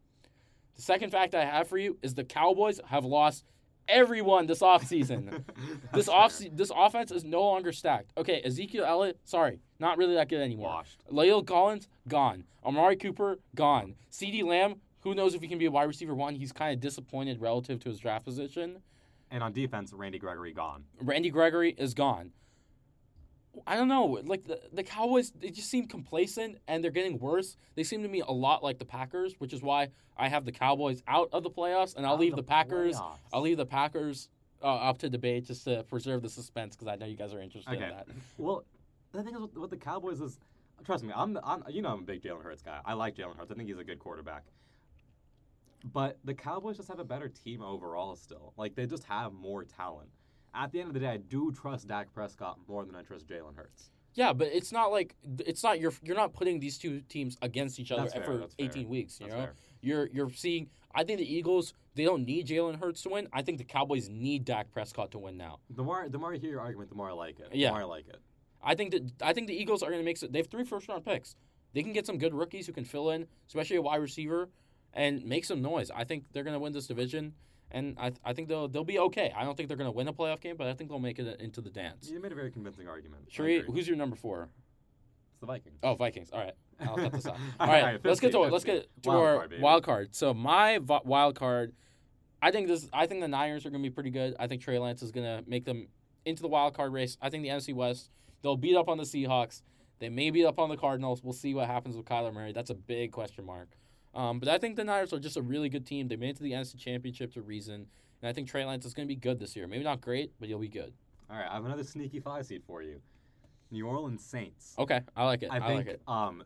[0.76, 3.44] The second fact I have for you is the Cowboys have lost
[3.88, 5.44] everyone this offseason.
[5.94, 6.50] this off fair.
[6.54, 8.12] this offense is no longer stacked.
[8.18, 10.70] Okay, Ezekiel Elliott, sorry, not really that good anymore.
[10.70, 11.04] washed.
[11.12, 12.46] La'el Collins, gone.
[12.66, 13.96] Amari Cooper, gone.
[14.12, 16.36] CeeDee Lamb, who knows if he can be a wide receiver one?
[16.36, 18.78] He's kind of disappointed relative to his draft position.
[19.32, 20.84] And on defense, Randy Gregory gone.
[21.02, 22.32] Randy Gregory is gone.
[23.68, 24.20] I don't know.
[24.24, 27.56] Like the, the Cowboys, they just seem complacent and they're getting worse.
[27.76, 30.52] They seem to me a lot like the Packers, which is why I have the
[30.52, 32.96] Cowboys out of the playoffs, and I'll Out leave the the Packers.
[32.96, 33.18] playoffs.
[33.32, 34.30] I'll leave the Packers
[34.62, 37.42] uh, up to debate just to preserve the suspense because I know you guys are
[37.42, 37.84] interested Okay.
[37.84, 38.08] in that.
[38.38, 38.64] Well,
[39.12, 40.40] the thing is with, with the Cowboys is,
[40.86, 42.80] trust me, I'm, I'm you know I'm a big Jalen Hurts guy.
[42.86, 43.52] I like Jalen Hurts.
[43.52, 44.44] I think he's a good quarterback.
[45.94, 48.54] But the Cowboys just have a better team overall still.
[48.58, 50.10] Like they just have more talent.
[50.56, 53.28] At the end of the day, I do trust Dak Prescott more than I trust
[53.28, 53.90] Jalen Hurts.
[54.14, 57.80] Yeah, but it's not like it's not you're you're not putting these two teams against
[57.80, 58.66] each other fair, for that's fair.
[58.68, 59.20] 18 weeks.
[59.20, 59.54] You That's know, fair.
[59.82, 60.70] you're you're seeing.
[60.94, 63.28] I think the Eagles they don't need Jalen Hurts to win.
[63.34, 65.60] I think the Cowboys need Dak Prescott to win now.
[65.76, 67.50] The more the more I hear your argument, the more I like it.
[67.54, 67.70] Yeah.
[67.70, 68.20] The more I like it.
[68.62, 70.20] I think that I think the Eagles are going to make.
[70.20, 71.36] They have three first round picks.
[71.74, 74.50] They can get some good rookies who can fill in, especially a wide receiver,
[74.94, 75.90] and make some noise.
[75.90, 77.34] I think they're going to win this division,
[77.74, 79.34] and I I think they'll they'll be okay.
[79.36, 81.20] I don't think they're going to win a playoff game, but I think they'll make
[81.20, 82.10] it into the dance.
[82.10, 83.24] You made a very convincing argument.
[83.30, 84.50] Sri, who's your number four?
[85.32, 85.80] It's the Vikings.
[85.84, 86.30] Oh, Vikings.
[86.32, 86.54] All right.
[86.80, 87.34] I'll cut this out.
[87.60, 89.84] All All right, right, let's get to 50, let's get to Wild our card, wild
[89.84, 90.16] card.
[90.16, 91.74] So my wild card,
[92.42, 92.88] I think this.
[92.94, 94.36] I think the Niners are going to be pretty good.
[94.40, 95.88] I think Trey Lance is going to make them
[96.26, 97.18] into the wild card race.
[97.22, 98.10] I think the NFC West
[98.42, 99.62] they'll beat up on the Seahawks.
[100.00, 101.24] They may beat up on the Cardinals.
[101.24, 102.52] We'll see what happens with Kyler Murray.
[102.52, 103.70] That's a big question mark.
[104.14, 106.08] Um, but I think the Niners are just a really good team.
[106.08, 107.88] They made it to the NFC Championship to reason,
[108.22, 109.68] and I think Trey Lance is going to be good this year.
[109.68, 110.94] Maybe not great, but he'll be good.
[111.30, 113.02] All right, I have another sneaky five seed for you.
[113.72, 114.76] New Orleans Saints.
[114.78, 115.50] Okay, I like it.
[115.52, 116.02] I, I think like it.
[116.08, 116.44] um,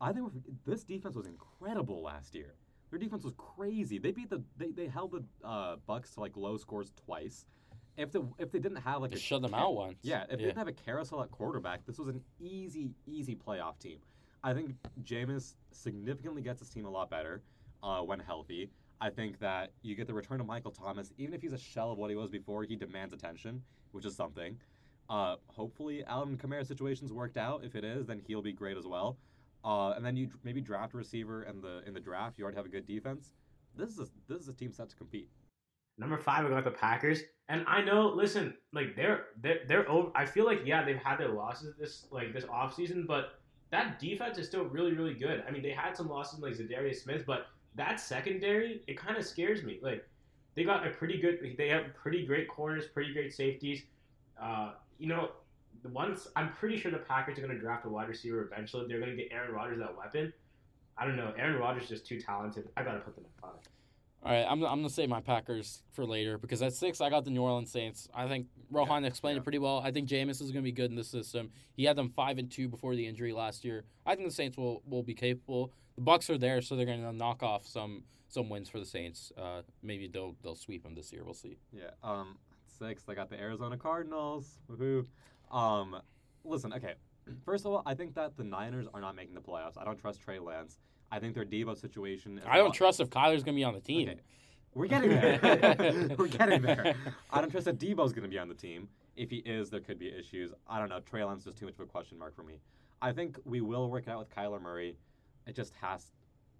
[0.00, 0.30] I think
[0.64, 2.54] this defense was incredible last year.
[2.90, 3.98] Their defense was crazy.
[3.98, 7.46] They beat the they, they held the uh, Bucs to like low scores twice.
[7.96, 9.98] If the if they didn't have like Just a shut them out once.
[10.02, 13.78] yeah, if they didn't have a carousel at quarterback, this was an easy easy playoff
[13.80, 13.98] team.
[14.42, 14.74] I think
[15.04, 17.42] Jameis significantly gets his team a lot better
[17.82, 18.70] uh, when healthy.
[19.00, 21.92] I think that you get the return of Michael Thomas, even if he's a shell
[21.92, 24.58] of what he was before, he demands attention, which is something.
[25.08, 27.64] Uh, hopefully, Alvin Kamara's situation's worked out.
[27.64, 29.16] If it is, then he'll be great as well.
[29.64, 32.38] Uh, and then you maybe draft a receiver in the in the draft.
[32.38, 33.32] You already have a good defense.
[33.76, 35.28] This is a, this is a team set to compete.
[35.96, 38.08] Number five, I got the Packers, and I know.
[38.08, 40.10] Listen, like they're they're they're over.
[40.14, 43.37] I feel like yeah, they've had their losses this like this offseason, but
[43.70, 45.44] that defense is still really really good.
[45.46, 49.24] I mean, they had some losses like Za'Darius Smith, but that secondary it kind of
[49.24, 49.78] scares me.
[49.82, 50.06] Like
[50.54, 51.38] they got a pretty good.
[51.56, 53.82] They have pretty great corners, pretty great safeties.
[54.40, 55.30] Uh, you know,
[55.92, 58.86] once I'm pretty sure the Packers are going to draft a wide receiver eventually.
[58.88, 60.32] They're going to get Aaron Rodgers that weapon.
[60.96, 61.32] I don't know.
[61.38, 62.68] Aaron Rodgers is just too talented.
[62.76, 63.60] I gotta put them at five.
[64.24, 67.24] All right, I'm, I'm gonna save my Packers for later because at six I got
[67.24, 68.08] the New Orleans Saints.
[68.12, 69.40] I think Rohan explained yeah.
[69.40, 69.80] it pretty well.
[69.82, 71.50] I think Jameis is gonna be good in the system.
[71.74, 73.84] He had them five and two before the injury last year.
[74.04, 75.72] I think the Saints will, will be capable.
[75.96, 79.32] The Bucs are there, so they're gonna knock off some some wins for the Saints.
[79.36, 81.22] Uh, maybe they'll they'll sweep them this year.
[81.24, 81.58] We'll see.
[81.72, 81.90] Yeah.
[82.02, 82.38] Um,
[82.78, 84.58] sixth, I got the Arizona Cardinals.
[84.70, 85.06] Woohoo.
[85.50, 85.96] Um,
[86.44, 86.94] listen, okay.
[87.44, 89.78] First of all, I think that the Niners are not making the playoffs.
[89.78, 90.78] I don't trust Trey Lance.
[91.10, 92.38] I think their Deebo situation.
[92.38, 94.08] Is I don't not- trust if Kyler's gonna be on the team.
[94.08, 94.20] Okay.
[94.74, 96.14] We're getting there.
[96.18, 96.94] We're getting there.
[97.32, 98.88] I don't trust that Deebo's going to be on the team.
[99.16, 100.52] If he is, there could be issues.
[100.68, 101.00] I don't know.
[101.00, 102.60] Trey Lance is just too much of a question mark for me.
[103.02, 104.96] I think we will work it out with Kyler Murray.
[105.46, 106.12] It just has,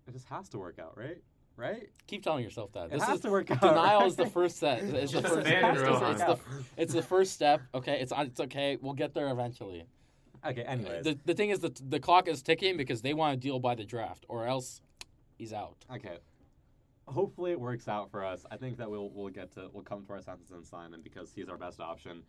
[0.08, 1.18] it just has to work out, right?
[1.56, 1.90] Right?
[2.08, 2.86] Keep telling yourself that.
[2.86, 3.60] It This has is to work out.
[3.60, 4.06] denial right?
[4.08, 4.80] is the first step.
[4.82, 5.34] It's the first.
[5.40, 6.12] abandon it's, Rohan.
[6.12, 6.38] it's the
[6.76, 7.60] it's the first step.
[7.74, 8.78] Okay, it's it's okay.
[8.80, 9.84] We'll get there eventually.
[10.46, 10.62] Okay.
[10.62, 11.04] Anyways.
[11.04, 13.74] The, the thing is that the clock is ticking because they want to deal by
[13.74, 14.80] the draft, or else
[15.36, 15.76] he's out.
[15.92, 16.18] Okay.
[17.06, 18.44] Hopefully it works out for us.
[18.50, 21.00] I think that we'll we'll get to we'll come to our senses and sign Simon
[21.02, 22.22] because he's our best option.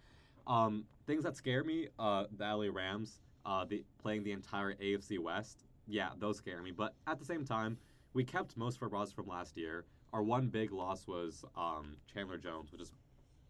[0.48, 5.20] Um, things that scare me, uh, the LA Rams, uh, the playing the entire AFC
[5.20, 5.66] West.
[5.88, 6.72] Yeah, those scare me.
[6.72, 7.78] But at the same time,
[8.14, 9.86] we kept most of our rosters from last year.
[10.14, 12.92] Our one big loss was um, Chandler Jones, which is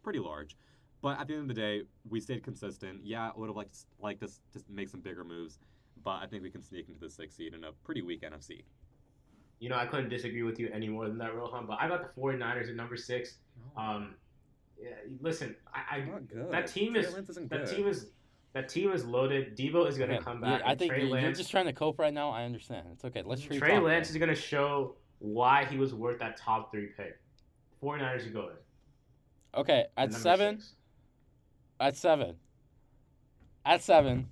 [0.02, 0.56] pretty large.
[1.02, 3.00] But at the end of the day, we stayed consistent.
[3.04, 5.58] Yeah, I would have liked liked us to make some bigger moves,
[6.04, 8.62] but I think we can sneak into the sixth seed in a pretty weak NFC.
[9.60, 11.66] You know, I couldn't disagree with you any more than that, Rohan.
[11.66, 13.36] But I got the 49ers at number six.
[13.76, 14.14] Um,
[14.82, 14.90] Yeah,
[15.20, 16.50] listen, I, I good.
[16.50, 17.66] that team Trey is that good.
[17.66, 18.06] team is
[18.52, 19.56] that team is loaded.
[19.56, 20.62] Deebo is gonna Okay, come yeah, back.
[20.66, 22.30] I think Trey you're, you're Lance, just trying to cope right now.
[22.30, 22.86] I understand.
[22.92, 23.22] It's okay.
[23.24, 27.18] Let's treat Trey Lance is gonna show why he was worth that top three pick.
[27.82, 28.60] 49ers you go there.
[29.54, 30.74] Okay, at seven, six.
[31.80, 32.36] At seven,
[33.64, 34.26] at seven.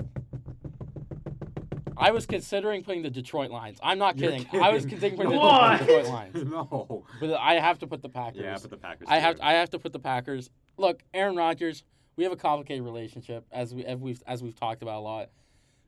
[2.01, 3.79] I was considering putting the Detroit Lions.
[3.83, 4.61] I'm not You're kidding.
[4.63, 7.05] I was considering putting the Detroit Lions, no.
[7.21, 8.43] but I have to put the Packers.
[8.43, 9.09] Yeah, but the Packers.
[9.11, 9.43] I have too.
[9.43, 10.51] I have to put the Packers.
[10.77, 11.83] Look, Aaron Rodgers.
[12.17, 15.31] We have a complicated relationship as we as we've as we've talked about a lot.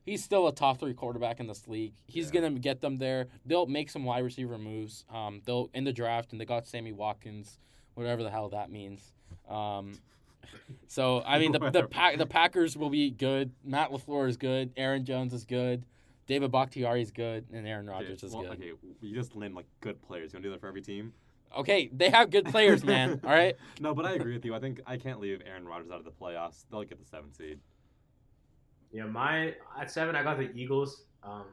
[0.03, 1.93] He's still a top three quarterback in this league.
[2.07, 2.41] He's Yeah.
[2.41, 3.27] gonna get them there.
[3.45, 5.05] They'll make some wide receiver moves.
[5.13, 7.59] Um, they'll in the draft, and they got Sammy Watkins,
[7.93, 9.13] whatever the hell that means.
[9.47, 9.93] Um,
[10.87, 11.87] so I mean the the Whatever.
[11.87, 13.51] pack the Packers will be good.
[13.63, 14.71] Matt LaFleur is good.
[14.77, 15.83] Aaron Jones is good.
[16.27, 18.51] David Bakhtiari is good, and Aaron Okay, Rodgers is well, good.
[18.53, 18.71] okay,
[19.01, 20.31] you just named like good players.
[20.31, 21.13] You want to do that for every team?
[21.57, 23.19] Okay, they have good players, man.
[23.25, 23.57] All right.
[23.81, 24.55] No, but I agree with you.
[24.55, 26.63] I think I can't leave Aaron Rodgers out of the playoffs.
[26.71, 27.59] They'll get the seventh seed.
[28.93, 31.03] Yeah, my at seven I got the Eagles.
[31.23, 31.45] Um,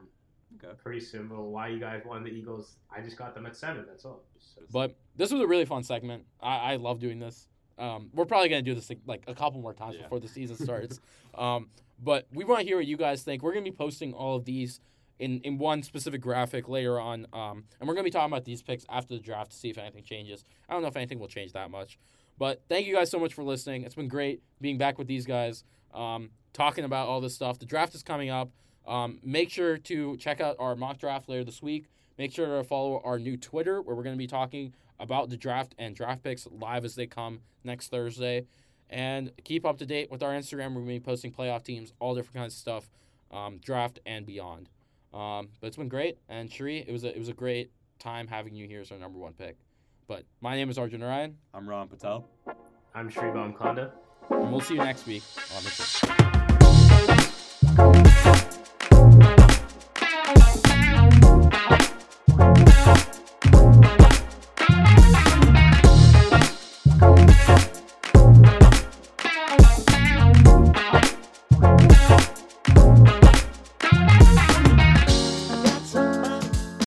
[0.63, 0.73] Okay.
[0.81, 1.51] pretty simple.
[1.51, 2.77] Why you guys wanted the Eagles?
[2.89, 3.85] I just got them at seven.
[3.87, 4.23] That's all.
[4.33, 6.23] Just- But this was a really fun segment.
[6.41, 7.47] I, I love doing this.
[7.79, 10.03] Um, we're probably gonna do this like a couple more times Yeah.
[10.03, 10.99] before the season starts.
[11.35, 11.69] um,
[12.01, 13.41] but we want to hear what you guys think.
[13.41, 14.79] We're gonna be posting all of these
[15.19, 18.61] in, in one specific graphic later on, um, and we're gonna be talking about these
[18.61, 20.43] picks after the draft to see if anything changes.
[20.69, 21.97] I don't know if anything will change that much,
[22.37, 23.83] but thank you guys so much for listening.
[23.83, 25.63] It's been great being back with these guys,
[25.93, 27.59] um, talking about all this stuff.
[27.59, 28.49] The draft is coming up.
[28.87, 31.85] Um, make sure to check out our mock draft later this week.
[32.17, 35.37] Make sure to follow our new Twitter where we're going to be talking about the
[35.37, 38.45] draft and draft picks live as they come next Thursday.
[38.89, 40.69] And keep up to date with our Instagram.
[40.69, 42.89] We're going to be posting playoff teams, all different kinds of stuff,
[43.31, 44.69] um, draft and beyond.
[45.13, 46.17] Um, but it's been great.
[46.27, 48.97] And Sri, it was a, it was a great time having you here as our
[48.97, 49.57] number one pick.
[50.07, 52.27] But my name is Arjun Ryan, I'm Rohan Patel.
[52.95, 53.91] I'm Shribam Konda.
[54.31, 55.21] and we'll see you next week
[55.55, 56.28] on the show.